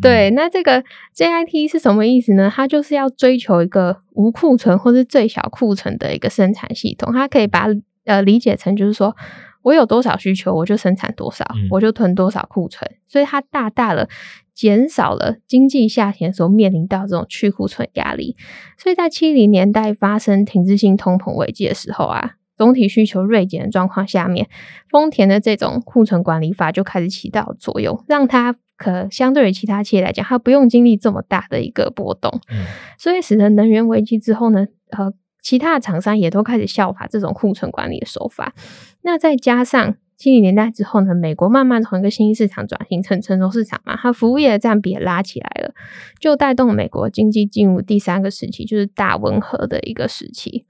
[0.02, 0.82] 对，那这个
[1.14, 2.50] JIT 是什么意思呢？
[2.52, 7.12] 它就是要追求一个无库存或是最小库存的一个生产系统。
[7.12, 7.68] 它可以把
[8.04, 9.14] 呃理解成就是说
[9.62, 12.90] 我有多少需求，我就生产多少，我就囤多少库存。
[13.06, 14.08] 所以它大大的
[14.52, 18.34] 减少了经济下行时候面临到这种去库存压力。
[18.76, 22.32] 所以在七零年代发生停滞性通膨危机的时候啊。
[22.60, 24.46] 总体需求锐减的状况下面，
[24.90, 32.30] 丰田的这种库存管理法就开始起到作用，让它可相对于其他企业来讲，它不用经历这么大的一个波动。
[32.50, 32.66] 嗯，
[32.98, 38.52] 所以使得能源危机之后呢，呃，其他的厂商也都开始效法这种库存管理的手法。
[39.00, 45.72] 那再加上七零年代之后呢，美国慢慢从一个新兴市场转型成成熟市场嘛，它服务业的占比也拉起来了，
[46.18, 50.66] 就带动美国经济进入第三个时期，就是大温和的一个时期。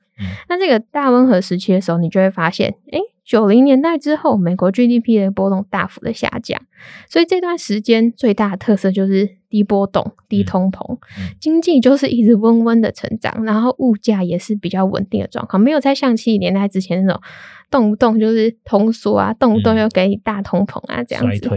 [0.49, 6.61] 那这个大温和时期的时候，你就会发现，哎，九零年代之后，美国 GDP 的波动大幅的下降，
[7.09, 10.99] 所以这段时间最大的特色就是低波动、低通膨，
[11.41, 17.23] 经济就是一直温温的成长，然后物价也是比较稳定的状况，没有在像七零年代之前那种
[17.71, 21.49] 动不动就是通缩啊，动不动又给你大通膨啊这样子。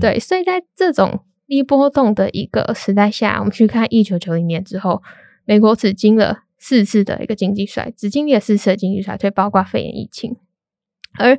[0.00, 5.02] 对，所以在这种低波动的一个时代下，我们去看一九九零年之后，
[5.44, 6.40] 美国只经了。
[6.58, 10.36] 四次的一个经济衰，只经历了四次的经济衰退，包括肺炎疫情。
[11.18, 11.38] 而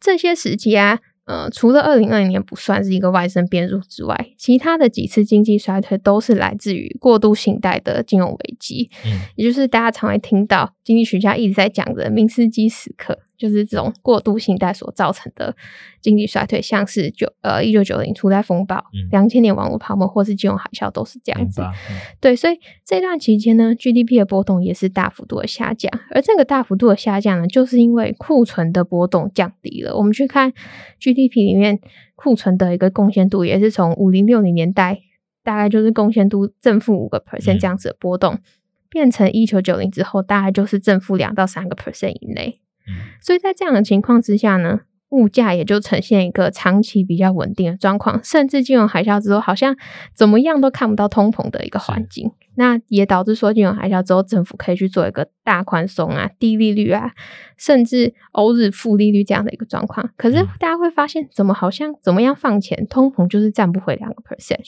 [0.00, 13.20] 这些时期啊，呃，除了二零二零年不算是一个外生变数之外，其他的几次经济衰退都是来自于过度信贷的金融危机，嗯，也就是大家常会听到经济学家一直在讲的明斯基时刻。
[13.40, 15.56] 就是这种过度信贷所造成的
[16.02, 21.62] 经济衰退，像是九呃一九九零初代风暴、两千年网络泡沫或是金融海啸都是这样子。
[22.20, 25.90] 对，所以这段期间呢，GDP 的波动也是大幅度的下降。
[26.10, 29.96] 而这个大幅度的下降呢，就是因为库存的波动降低了。
[29.96, 30.52] 我们去看
[31.00, 31.80] GDP 里面
[32.14, 35.00] 库存的一个贡献度，也是从五零六零年代
[35.42, 38.38] 大概就是贡献度正负五个 percent 这样子的波动，
[38.90, 42.60] 变成一九九零之后，大概就是正负两到三个 percent 以内。
[43.20, 49.76] 所以在这样的情况之下呢，物价也就呈现一个长期比较稳定的状况，甚至金融海啸之后，好像
[50.14, 52.32] 怎么样都看不到通膨的一个环境。
[52.56, 57.12] 那也导致说金融海啸之后，政府可以去做一个大宽松啊、低利率啊，
[57.60, 60.10] 甚至欧日负利率这样的一个状况。
[60.16, 64.58] 可是大家会发现，怎么好像怎么样放钱，通膨就是占不回两个 percent。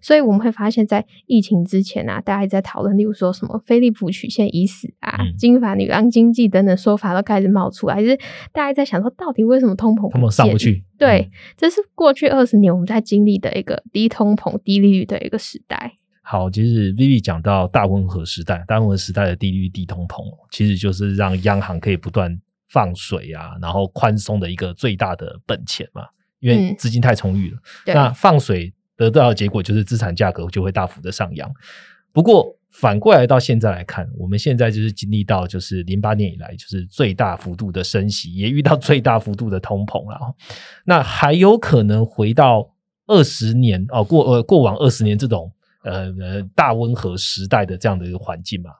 [0.00, 8.16] 所以我们会发现，在疫情之前啊，大家在讨论，例如说什么菲利普曲线已死啊、金发女郎经济等等说法都开始冒出来，就是
[8.50, 10.82] 大家在想说，到底为什么通膨通膨上不去？
[10.96, 15.92] 对，这是过去二十年我们在经历的一个低通膨、低利率的一个时代。
[16.30, 22.38] 好，其实 Vivi 讲到大温和时代，大温和时代的低利率、低通膨，其实就是让央行可以不断
[22.68, 26.02] 放水啊，然后宽松的一个最大的本钱嘛，
[26.40, 27.58] 因为资金太充裕了。
[27.86, 31.50] 那放水得到的结果就是资产价格就会大幅的上扬。
[32.12, 40.34] 不过反过来到现在来看，我们现在就是经历到就是零八年以来就是最大幅度的升息，也遇到最大幅度的通膨了。
[40.84, 42.74] 那还有可能回到
[43.06, 45.50] 二十年哦过呃过往二十年这种。
[45.82, 48.70] 呃呃，大温和时代的这样的一个环境嘛，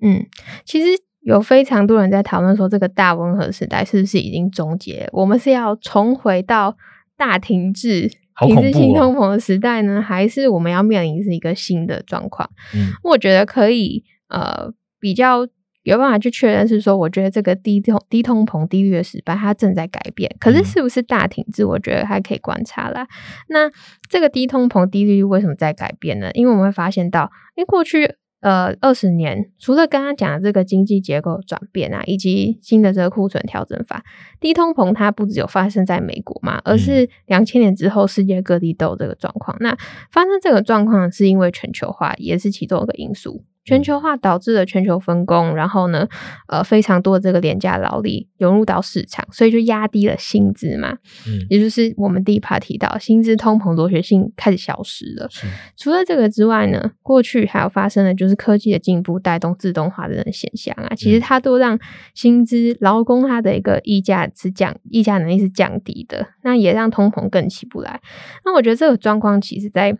[0.00, 0.24] 嗯，
[0.64, 0.88] 其实
[1.20, 5.08] 有非常多人在讨论说，这个大温和时代是不是已经终结？
[5.12, 6.76] 我们是要重回到
[7.16, 8.10] 大停滞、
[8.46, 12.50] 停滞性通膨的时代呢，还是我们要面临是一个新的状况？
[12.74, 14.72] 嗯，我觉得可以，呃。
[15.00, 15.46] 比较
[15.84, 23.06] 有办法去确认是说，我觉得这个低通低通膨低率的时代它正在改变，可是是不是大停滞，我觉得还可以观察啦。
[23.48, 23.70] 那
[24.10, 26.30] 这个低通膨低利率为什么在改变呢？
[26.34, 28.16] 因为我们会发现到，因为过去。
[28.40, 34.04] 呃，二十年除了刚刚讲的这个经济结构转变啊，以及新的这个库存调整法，
[34.38, 39.56] 低通膨它不只有发生在美国嘛，而是两千年之后世界各地都有这个状况。
[39.60, 39.74] 那
[40.12, 43.42] 发生这个状况是因为全球化也是其中一个因素。
[43.64, 46.06] 全球化导致了全球分工，然后呢，
[46.48, 50.98] 呃，非常多的这个廉价劳力涌入到市场，所以就压低了薪资嘛。
[51.26, 55.28] 嗯，也就是我们第一 part 提到，薪资通膨螺旋性开始消失了。
[55.76, 61.78] 除了这个之外呢，过去还有发生的就是科技的进步带动自动化的现象啊，其实它都让
[62.14, 68.00] 薪资劳工它的一个溢价是降溢价能力是降低的，那也让通膨更起不来。
[68.44, 69.96] 那我觉得这个状况其实在。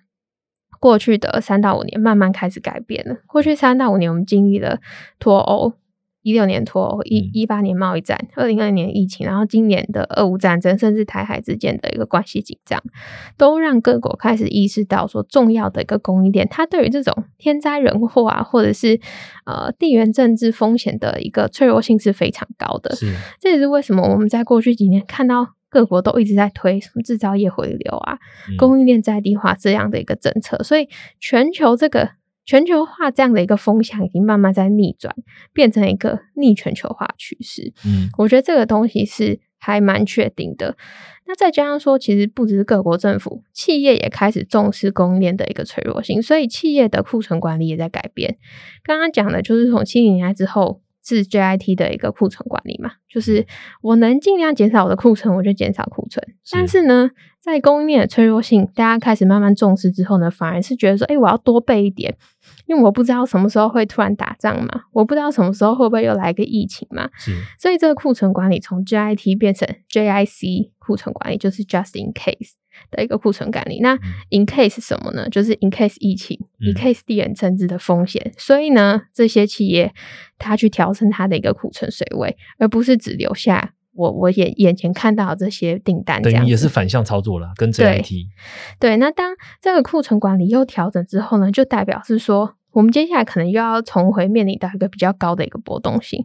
[0.85, 3.17] 过去的三到五年慢慢开始改变了。
[3.27, 4.81] 过去三到五年，我们经历了
[5.19, 5.73] 脱欧，
[6.21, 12.83] 一六年脱欧，一一八年贸易战，二零二零年疫情，然后今年的俄乌战争，甚至台海之间的一个关系紧张，
[13.39, 19.01] 都让各国开始意识到说，重要的一个供应链，它对于这种天灾人祸啊，或者是
[19.47, 22.95] 呃地缘政治风险的一个脆弱性是非常高的。
[22.95, 25.55] 是，这也是为什么我们在过去几年看到。
[25.75, 28.17] 各国都一直在推什么制造业回流啊，
[28.57, 32.11] 供应链在地化这样的一个政策，所以全球这个
[32.47, 35.13] 全球化这样的一个风向已经慢慢在逆转，
[35.53, 37.73] 变成一个逆全球化趋势。
[37.85, 40.77] 嗯，我觉得这个东西是还蛮确定的。
[41.27, 48.39] 那再加上说，其实不只是各国政府，企业也开始重视供应链的一个脆弱性，所以企业的库存管理也在改变。
[48.85, 50.84] 刚刚讲的就是从七零年代之后。
[51.05, 53.47] 是 JIT 的一个库存管理嘛，就是
[53.83, 56.27] 我能尽量减少我的库存，我就减少库存。
[56.51, 62.17] 但是呢，在供应链的脆弱性，大家开始慢慢重视之后呢，反而是觉得说，哎，我要多备一点，
[62.67, 67.11] 因为我不知道什么时候会突然打仗嘛，我不知道什么时候会不会又来个疫情嘛。
[67.59, 72.53] 所以这个库存管理从 JIT 变成 JIC 库存管理，就是 Just in Case。
[72.91, 73.95] 的一个库存管理，那
[74.31, 75.29] in case 什么呢？
[75.29, 78.33] 就是 in case 疫情，in case 地缘政治的风险。
[78.37, 79.93] 所以呢，这些企业
[80.39, 88.27] 它去调整它的一个库存水位，而不是只留下我我眼眼前看到这些订单，等于也是反向操作了，跟 JIT。
[88.79, 92.57] 对，那当这个库存管理又调整之后呢，就代表是说。
[92.75, 96.23] 我们接下来可能又要重回面临到一个比较高的一个波动性，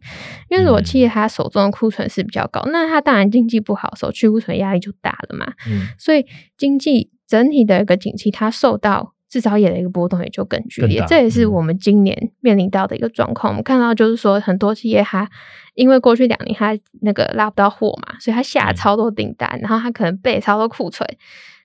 [0.49, 5.53] 因为如果企业它手中的库存是比较高，那它当然经济不好的时候去库存压力就大了嘛。
[5.69, 6.25] 嗯，所以
[6.57, 11.03] 经济整体的一个景气，它受到制造业的一个波动也就更剧烈。
[11.07, 13.53] 这也是我们今年面临到的一个状况。
[13.53, 15.29] 我们看到就是说，很多企业它
[15.75, 21.07] 因为过去两年它那个拉不到货嘛，所以它下超多订单，然后它可能备超多库存，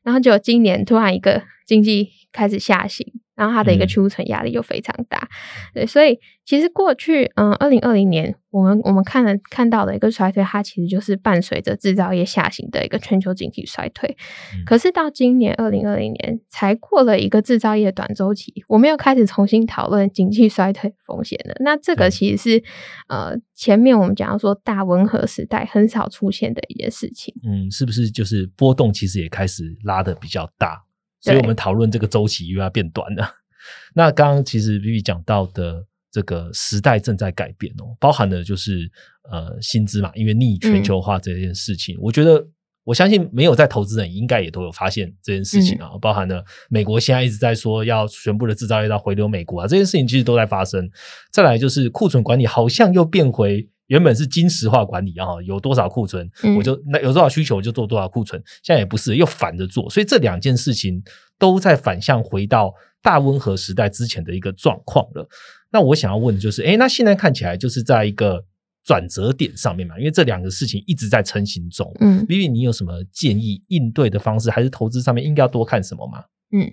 [0.02, 3.06] 然后就今年突然一个经济开始下行。
[3.34, 5.28] 然后它的一个去库存压力又非常大，
[5.72, 14.16] 对，所以其实过去，嗯，二零二零年我们我们看了看到的一个衰退，它其实就是伴随着制造业下行的一个全球经济衰退。
[14.64, 21.54] 可是到今年二零二零年才过了一个制造业短周期，我们又开始重新讨论经济衰退风险了。
[21.60, 22.64] 那这个其实是
[23.08, 27.34] 呃前面我们讲说大温和时代很少出现的一件事情。
[27.42, 30.84] 嗯，是不是就是波动其实也开始拉的比较大？
[31.24, 33.26] 所以我们讨论这个周期又要变短了。
[33.96, 38.90] 那刚刚其实 B B 讲到的这个时代正在改变哦，包含的就是
[39.30, 42.46] 呃薪资嘛，因为逆全球化这件事情，我觉得
[42.84, 45.92] 我相信没有在投资人应该也都有发现这件事情啊。
[46.00, 50.90] 包含了美国现在一直在说要全部的制造业要回流美国啊，这件事情其实都在发生。
[51.32, 53.68] 再来就是库存管理好像又变回。
[53.88, 61.02] 原本是金石化管理啊，有多少库存我就那有多少需求就做多少库存，现在也不是又反着做，所以这两件事情
[61.38, 65.28] 都在反向回到大温和时代之前的一个状况了。
[65.70, 68.44] 那我想要问的就是，哎，那现在看起来就是在一个
[68.84, 69.98] 转折点上面嘛？
[69.98, 71.92] 因为这两个事情一直在成型中。
[72.00, 76.24] 嗯，Vivi，你有什么建议应对的方式，还是投资上面应该要多看什么吗？
[76.52, 76.72] 嗯，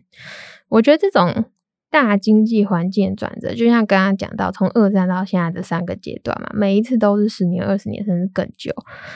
[0.69, 1.45] 我觉得这种。
[1.91, 8.71] 大经济环境转折，就像刚刚讲到，从二战到现在这三个阶段嘛，每一次都是十年、二十年，甚至更久。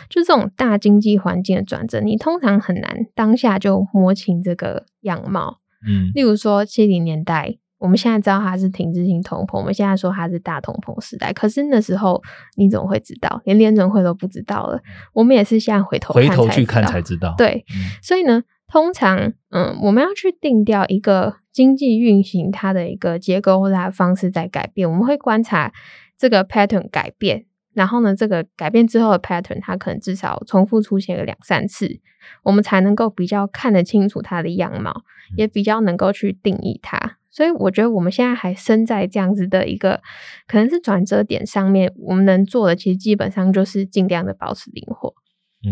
[0.10, 5.58] 就这种大经济环境的转折，你通常很难当下就摸清这个样貌。
[5.88, 12.22] 嗯，例如说七零年代，我们现在知道它是停滞性通膨，我们现在说它是大通膨时代，可是那时候
[12.58, 13.42] 你怎么会知道？
[13.46, 14.80] 连联准会都不知道了。
[15.14, 17.34] 我们也是现在回头回头去看才知道。
[17.38, 17.64] 对，
[18.02, 21.38] 所以呢，通常嗯，我们要去定掉一个。
[21.56, 25.72] 经济运行它的一个结构或者它的方式在改变，我们会观察
[26.18, 32.02] 这个 pattern 改变，然后呢，这个改变之后的 pattern 它可能至少重复出现个两三次，
[32.44, 35.04] 我们才能够比较看得清楚它的样貌，
[35.38, 37.16] 也比较能够去定义它。
[37.32, 40.02] 所以我觉得我们现在还身在这样子的一个
[40.48, 45.14] 可能是转折点上面，我们能做的其实基本上就是尽量的保持灵活，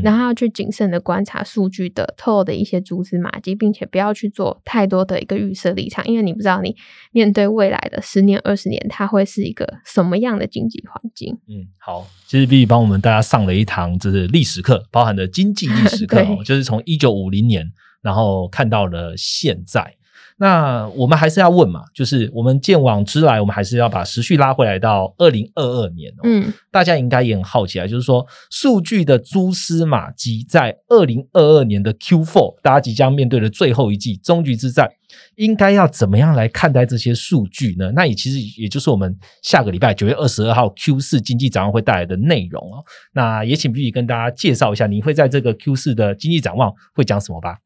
[0.02, 6.76] 然后要去谨慎的观察数据的透露的一些蛛丝马迹，并且不要去做太多的一个预设立场，因为你不知道你
[7.12, 11.38] 面对未来的十年、二十年，它会是一个什么样的经济环境。
[11.48, 17.72] 嗯，好，其实 B 帮我们大家上了一堂就是历史课，包含的经济历史课， 就是从一九五零年，
[18.02, 19.96] 然后看到了现在。
[20.44, 26.12] 那我们还是要问嘛，就是我们见往知来，我们还是要把时序拉回来到二零二二年。
[26.22, 34.92] 嗯，大家应该也很好奇啊，就是说数据的蛛丝马迹，在二零二二年的 Q Four，大家即将面对的最后一季终局之战，
[35.38, 37.94] 应该要怎么样来看待这些数据呢？
[37.96, 42.84] 那也其实也就是我们下个礼拜九月二十二号 Q 四经济展望会带来的内容哦。
[43.14, 47.60] 那也请 B B 跟大家介绍一下，你会在这个 Q 四的经济展望会讲什么吧？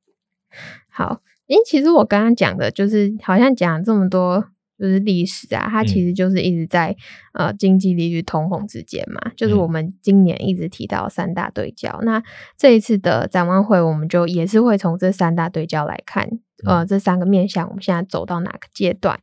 [0.91, 1.21] 好。
[1.47, 4.43] 因为其实我刚刚讲的，就是好像讲这么多，
[4.77, 6.95] 就是历史啊，它其实就是一直在
[7.33, 9.31] 呃经济利率通膨之间嘛。
[9.35, 12.21] 就是我们今年一直提到三大对焦，那
[12.57, 16.29] 这一次的展望会，我们就也是会从这三大对焦来看，
[16.65, 19.17] 呃，这三个面向，我们现在走到哪个阶段？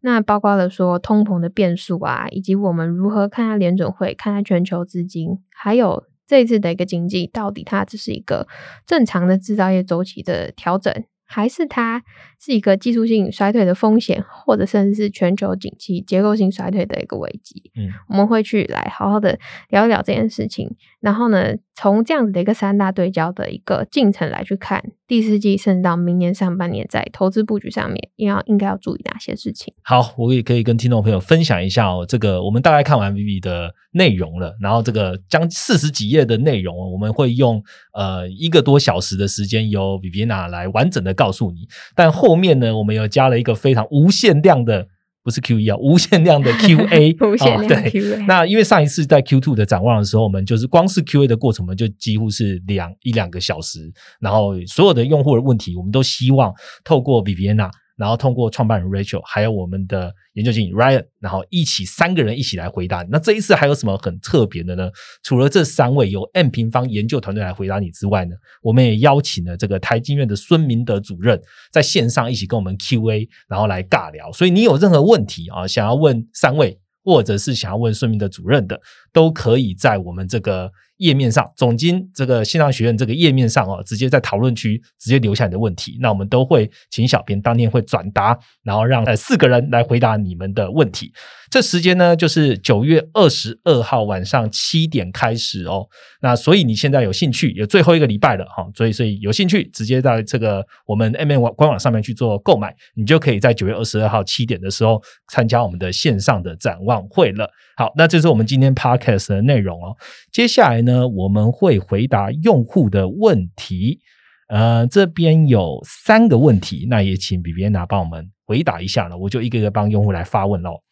[0.00, 8.48] 那包括了说通膨的变数啊，以及我们如何看待联准会，看待全球资金，还有这一次的一个经济，到底它只是一个
[8.84, 10.92] 正常的制造业周期的调整？
[11.32, 12.02] 还是它
[12.40, 17.70] 是一个技术性衰退的风险，或者甚至是全球景气结构性衰退的一个危机。
[17.76, 20.76] 嗯，我们会去来好好的聊一聊这件事情。
[21.00, 29.72] 然后呢，从这样子的一个三大对焦的一个进程来去看第四季，甚至到明年上半年在投资布局上面，要应该要注意哪些事情？
[29.82, 32.04] 好，我也可以跟听众朋友分享一下哦。
[32.08, 41.10] 这个我们大概看完 Vivi 的内容了，然后这个将四十几页的内容，我们会用呃一个多小时的时间由 Viviana 来完整的。
[41.20, 44.86] 告诉你，但后面呢，我们又加了一个非常无限量的，
[45.22, 48.26] 不是 Q 一啊，无限量的 Q A，无限量 Q A。
[48.26, 53.80] 那因为上一次在 Q Two 的展望的时候，我们就是光是 Q A 的过程，我们就几乎是两一两个小时，
[54.20, 56.52] 然后所有的用户的问题，我们都希望
[56.84, 57.70] 透过 Viviana。
[58.00, 63.04] 然后通过创办人 Rachel，还有我们的研究经理 Ryan，然后一起三个人一起来回答。
[63.10, 64.90] 那这一次还有什么很特别的呢？
[65.22, 71.38] 除了这三位由 M 平方研究团队来回答你之外呢，我们也邀请了这个台经院的孙明德主任
[71.70, 74.32] 在线上一起跟我们 Q&A，然后来尬聊。
[74.32, 78.80] 所以你有任何问题啊，想要问三位，或者是想要问孙明德主任的，
[79.12, 80.70] 都可以在我们这个。
[81.00, 91.10] 页面上，总经这个线上学院这个页面上哦，直接在讨论区直接留下你的问题，那我们都会请小编当天会转达，然后让呃四个人来回答你们的问题。
[91.50, 95.86] 这时间呢，就是九月二十二号晚上七点开始哦。
[96.20, 105.00] 那所以你现在有兴趣，有最后一个礼拜了哈，所以所以有兴趣，直接在这个我们 M N 网官网上面去做购买，你就可以在九月二十二号七点的时候
[105.32, 107.50] 参加我们的线上的展望会了。
[107.76, 109.96] 好，那这是我们今天 cast 的内容哦。
[110.30, 114.00] 接下来呢，我们会回答用户的问题。
[114.48, 119.16] 呃，这边有三个问题，那也请比比安娜帮我们回答一下了。
[119.16, 120.82] 我就一个个帮用户来发问喽。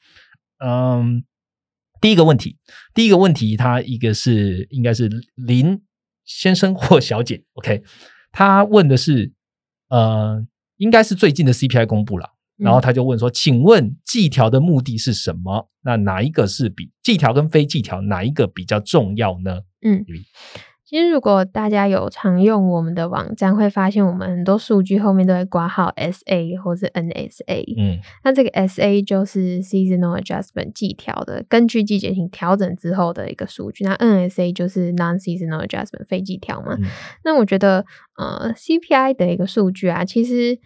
[0.64, 1.24] 嗯，
[2.00, 2.56] 第一个问题，
[2.94, 5.82] 第一个问题，他一个是应该是林
[6.24, 7.82] 先生或小姐，OK，
[8.30, 9.32] 他问的是，
[9.88, 10.46] 呃，
[10.76, 15.68] 应该是最近的 CPI 公布了，然后他就问说，请问计调的目的是什么？
[15.82, 19.60] 那哪一个是比计调跟非计调哪一个比较重要呢？
[19.82, 20.04] 嗯。
[20.84, 27.62] 其实，如果大家有常用我们的网站，会发现我们很多数据后面都会挂号 S A 或是 N S A。
[27.76, 33.84] 嗯，那这个 S A 就是 Seasonal Adjustment 季调的，根据季节性调整之后的一个数据。
[33.84, 36.78] 那 N S A 就是 Non Seasonal Adjustment 非季调嘛。
[37.22, 37.84] 那我觉得，
[38.16, 40.58] 呃，C P I 的一个数据啊，其实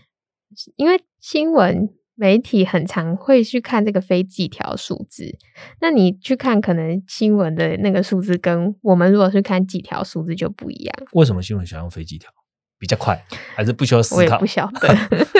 [0.76, 1.88] 因为新闻。
[2.14, 5.34] 媒体很常会去看这个非季条数字，
[5.80, 10.94] 那你去看可能新闻的那个数字，跟我们如果是看季条数字就不一样。
[11.12, 12.30] 为什么新闻喜欢用非计条？
[12.78, 13.18] 比较快，
[13.57, 14.16] 还是不需要思考？
[14.18, 14.94] 我也不晓得，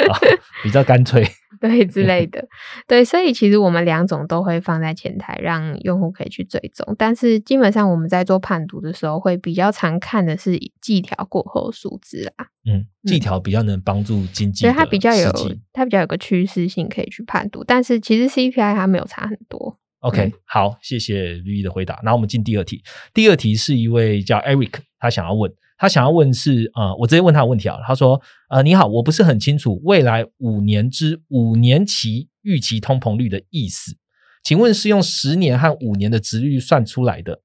[0.64, 1.22] 比较干脆。
[1.62, 2.44] 对之类 的，
[2.88, 6.94] 对，所以其实我们两种都会放在前台，让用户可以去追踪。
[6.98, 12.48] 但是基本上我们在做判读的时候，会比较常看的是季条过后数字啦。
[12.64, 15.30] 嗯，季条比较能帮助经济，所以它比较有
[15.72, 17.62] 它比较有个趋势性可以去判读。
[17.62, 19.78] 但是其实 CPI 它没有差很多。
[20.00, 22.00] OK，好，谢谢绿意的回答。
[22.02, 22.82] 那我们进第二题。
[23.14, 25.52] 第二题是一位叫 Eric，他想要问。
[25.79, 27.77] 他想要问是呃，我直接问他的问题啊。
[27.87, 33.97] 他说呃，你好，我不是很清楚未来五年之五年期预期通膨率的意思，
[34.43, 37.41] 请问是用十年和五年的值率算出来的？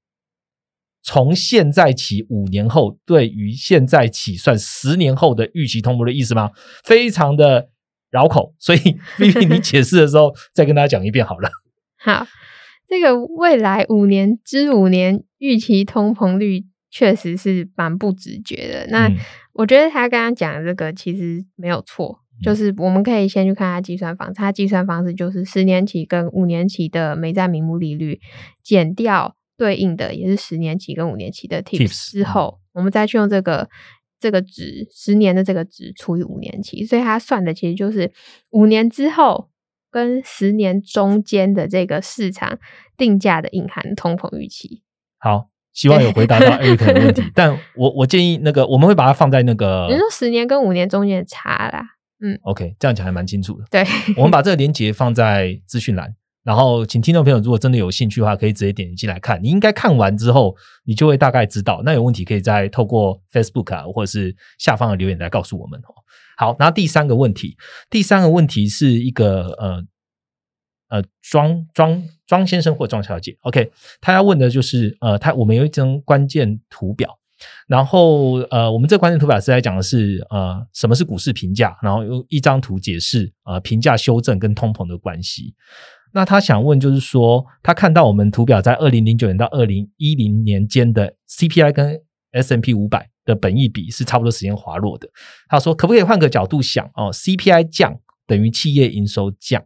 [1.02, 6.50] 从现在起五年后对于现在起算十年后的预期通膨的意思吗？
[6.84, 7.70] 非常的
[8.10, 8.78] 绕口，所以
[9.16, 11.48] Vivi 你解释的时候再跟大家讲一遍好了。
[11.98, 12.26] 好，
[12.86, 18.86] 这个未来五年之五年预期通膨率确实是蛮不直觉的。
[18.88, 19.10] 那
[19.52, 28.20] 我觉得他刚刚讲的这个其实没有错，就是我们可以先去看他计算方式，他计算方式就是十年期跟五年期的美债名目利率
[28.62, 33.68] 减掉对应的也是十年期跟五年期的 tips 之后，我们再去用这个。
[34.20, 38.10] 这个值十年的这个值除以五年期，所以他算的其实就是
[38.50, 39.48] 五年之后
[39.92, 42.58] 跟十年中间的这个市场
[42.96, 44.82] 定价的隐含通膨预期。
[45.18, 47.22] 好，希望有回答到 Eric 的问题。
[47.32, 51.80] 但我我建议那个我们会把它放在那个，你说十年跟五年中间的差啦。
[52.20, 53.64] 嗯，OK，这样讲还蛮清楚的。
[53.70, 53.84] 对，
[54.18, 56.12] 我们把这个连接放在资讯栏。
[56.42, 59.40] 然后，请听众朋友，如果真的有兴趣的话，可以直接点进来看。
[59.40, 61.80] 你应该看完之后，你就会大概知道。
[61.84, 65.94] 那有问题可以再透过 Facebook 啊，或者是下方的留言来告诉我们哦。
[66.38, 67.56] 好，那第三个问题，
[67.88, 69.84] 第三个问题是一个呃
[70.88, 73.70] 呃庄庄庄先生或庄小姐，OK，
[74.00, 77.18] 他要问的就是呃，他我们有一张关键图表，
[77.66, 85.54] 然后呃，我们这关键图表是在讲的是呃，什么是股市评价，然后用一张图解释呃评价修正跟通膨的关系。
[86.12, 92.00] 那他想问，就是说，他看到我们图表在二零零九年到二零一零年间的 CPI 跟
[92.32, 95.06] S M P 五百的本益比是差不多时间滑落的。
[95.48, 99.62] 他说，可不可以换个角度想哦？CPI 降等于企业营收降，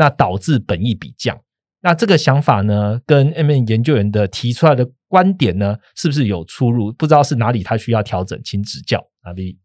[0.00, 1.38] 那导致本益比降。
[1.82, 6.90] 那这个想法呢，跟 M N 研究员的提出来的观点呢，是不是有出入？
[6.92, 9.06] 不知道是哪里他需要调整，请指教。
[9.24, 9.58] 阿 B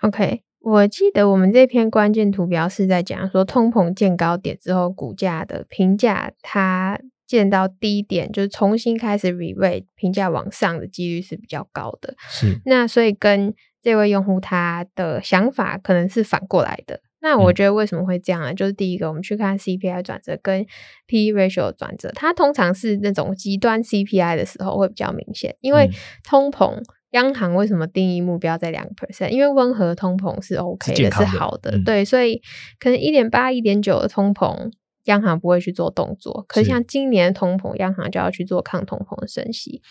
[0.00, 0.42] OK。
[0.60, 12.14] 我记得我们这篇关键图标是在讲说，通膨见高点之后，股价的评价它见到低点，就是重新开始 re-rate 评价往上的几率是比较高的。
[12.30, 17.00] 是，那所以跟这位用户他的想法可能是反过来的。
[17.22, 18.52] 那我觉得为什么会这样呢？
[18.52, 20.66] 就是第一个，我们去看 CPI 转折跟
[21.06, 25.88] P/E ratio 转折，它通常是那种极端 CPI 的时候会比较明显，因为
[26.22, 26.82] 通膨。
[27.12, 29.28] 央行为什么定义目标在两个 percent？
[29.28, 32.40] 因为温和通膨是 OK 的，是好的，对，所以
[32.80, 34.70] 可能一点八、一点九的通膨，
[35.04, 36.42] 央行不会去做动作。
[36.48, 39.82] 可是像今年通膨，央行就要去做抗通膨的升息。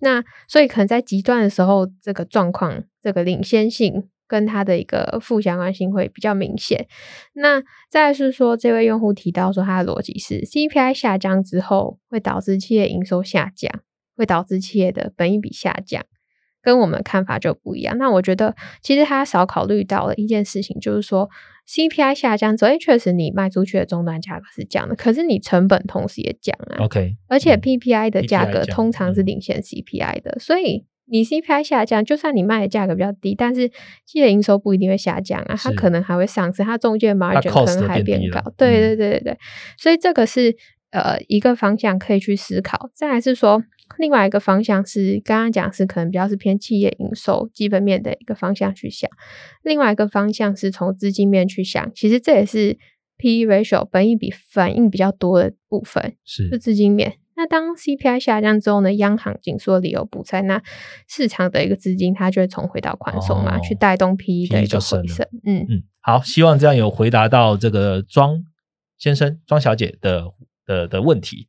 [0.00, 6.86] 那所以可能在极端的时候，这个状况、这个领先性跟它的一个负相关性会比较明显。
[7.32, 7.60] 那
[7.90, 13.80] 再是说，这位用户提到说，他的逻辑是 CPI 下降之后会导致企业营收下降，
[14.16, 16.06] 会导致企业的本益比下降。
[16.62, 17.96] 跟我们的看法就不一样。
[17.96, 21.30] 那我觉得，其实他少考虑到了一件事情，就是说
[21.66, 26.84] CPI 下降之后，确实你卖出去的终端价格是降的，可是你成本同时也降啊。
[26.84, 33.68] OK，而且 PPI 的价格通常是领先 CPI 的，所以你 CPI 下降，就算你卖的价格比较低，但是
[34.06, 38.40] 企业营收不一定会下降啊，它可能还会上升，它中间 margin 可能还变高。
[38.56, 39.38] 对对对对对，
[39.76, 40.56] 所以这个是
[40.90, 42.90] 呃一个方向可以去思考。
[42.94, 43.62] 再来是说。
[43.98, 49.10] 另外一个方向是刚刚讲是可能比较是偏企业营收基本面的一个方向去想，
[49.64, 52.78] 另外一个方向是从资金面去想，其实这也是
[53.16, 57.14] P/E ratio 本益比反应比较多的部分，是资金面。
[57.40, 60.62] 那当 CPI 下降之后呢，央行紧缩理由补在，那
[61.08, 65.26] 市场的一个资金它就会重回到宽松嘛，去带动 P/E 的一个回升。
[65.46, 68.44] 嗯嗯，好，希望这样有回答到这个庄
[68.98, 70.26] 先生、庄小姐的
[70.66, 71.48] 的的问题。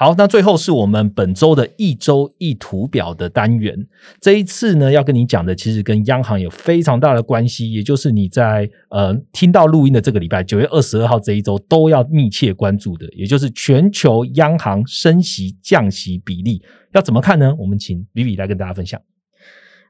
[0.00, 3.86] 好，那最后是我们本周的一周一图表的单元。
[4.18, 17.54] 这一次呢，要跟你讲的其实跟央行有非常大的关系，也就是你在呃听到录音的这个礼拜九月二十二号这一周都要密切关注的，也就是全球央行升息降息比例要怎么看呢？
[17.58, 18.98] 我们请比比来跟大家分享。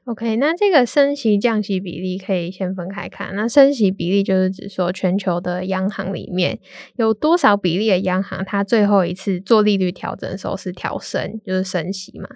[0.05, 3.35] OK，那这个升息降息比例可以先分开看。
[3.35, 6.59] 那升息比例就是指说全球的央行里面
[6.95, 12.27] 有多少比例的央行，它最后一次做利率调整的时候是调升，就是升息嘛。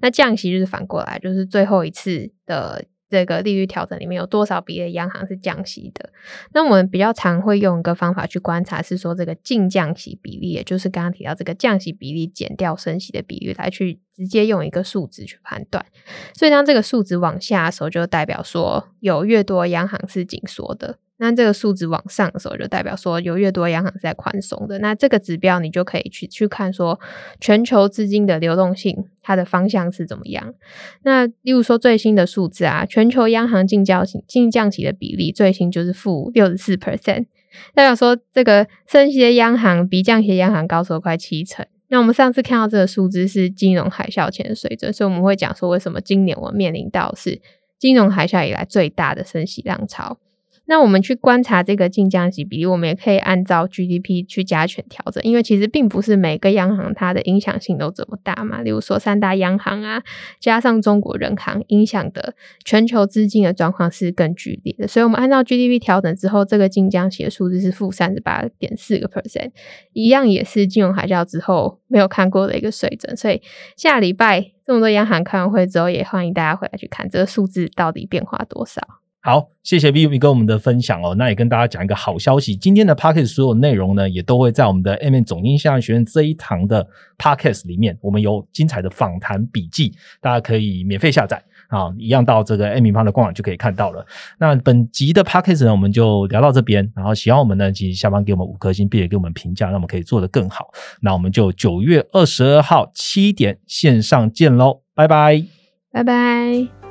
[0.00, 2.84] 那降息就是反过来，就是最后一次的。
[3.14, 6.10] 这个利率调整里面有多少比例央行是降息的？
[6.52, 15.86] 那我们比较常会用一个方法去观察，是说这个净降息比例，也就是刚刚提到这个降息比例减掉升息的比率，来去直接用一个数值去判断。
[16.34, 20.98] 所以当这个数值往下的时候，就代表说有越多央行是紧缩的。
[21.16, 24.78] 那这个数值往上的时候，就代表说有越多央行是在宽松的。
[24.80, 26.98] 那这个指标你就可以去去看说
[27.40, 30.54] 全球资金的流动性它的方向是怎么样。
[31.02, 37.26] 那例如说最新的数字啊，全球央行净降息净降息的比例最新就是负六十四 percent，
[37.74, 41.64] 代表说这个升息的央行比降息的央行高出快七成。
[41.88, 47.40] 那我们上次看到这个数字是金融海啸前的水准，所以我们会讲说为什么今年我们面临到是
[47.78, 50.18] 金融海啸以来最大的升息浪潮。
[50.66, 58.62] 那我们去观察这个净降息比例，我们也可以按照 GDP 去加权调整，因为其实并不是每个央行它的影响性都这么大嘛。
[58.62, 60.02] 例如说三大央行啊，
[60.40, 62.34] 加上中国人行，影响的
[62.64, 64.88] 全球资金的状况是更剧烈的。
[64.88, 69.50] 所以，我们按照 GDP 调整之后，这个净降息的数字是负三十八点四个 percent，
[69.92, 73.14] 一样也是金融海啸之后没有看过的一个水准。
[73.14, 73.42] 所以
[73.76, 78.80] 下礼拜这么多央行开完会之后，也欢迎大家回来去看这个数字到底变化多少。
[79.26, 81.14] 好，谢谢 B B 跟我们的分享哦。
[81.14, 94.04] 那也跟大家讲一个好消息，今天的 Podcast 所有内容呢，也都会在我们的 M N 总经线上学院这一堂的 Podcast 里面，我们有精彩的访谈笔记，大家可以免费下载啊，一样到这个 M 平方的官网就可以看到了。
[94.38, 100.66] 那本集的 Podcast 呢，我们就聊到这边，然后喜欢我们呢，请下方给我们五颗星，并且给我们评价，让我们可以做得更好。
[101.00, 105.42] 那我们就九月二十二号七点线上见喽，拜拜，
[105.90, 106.83] 拜拜。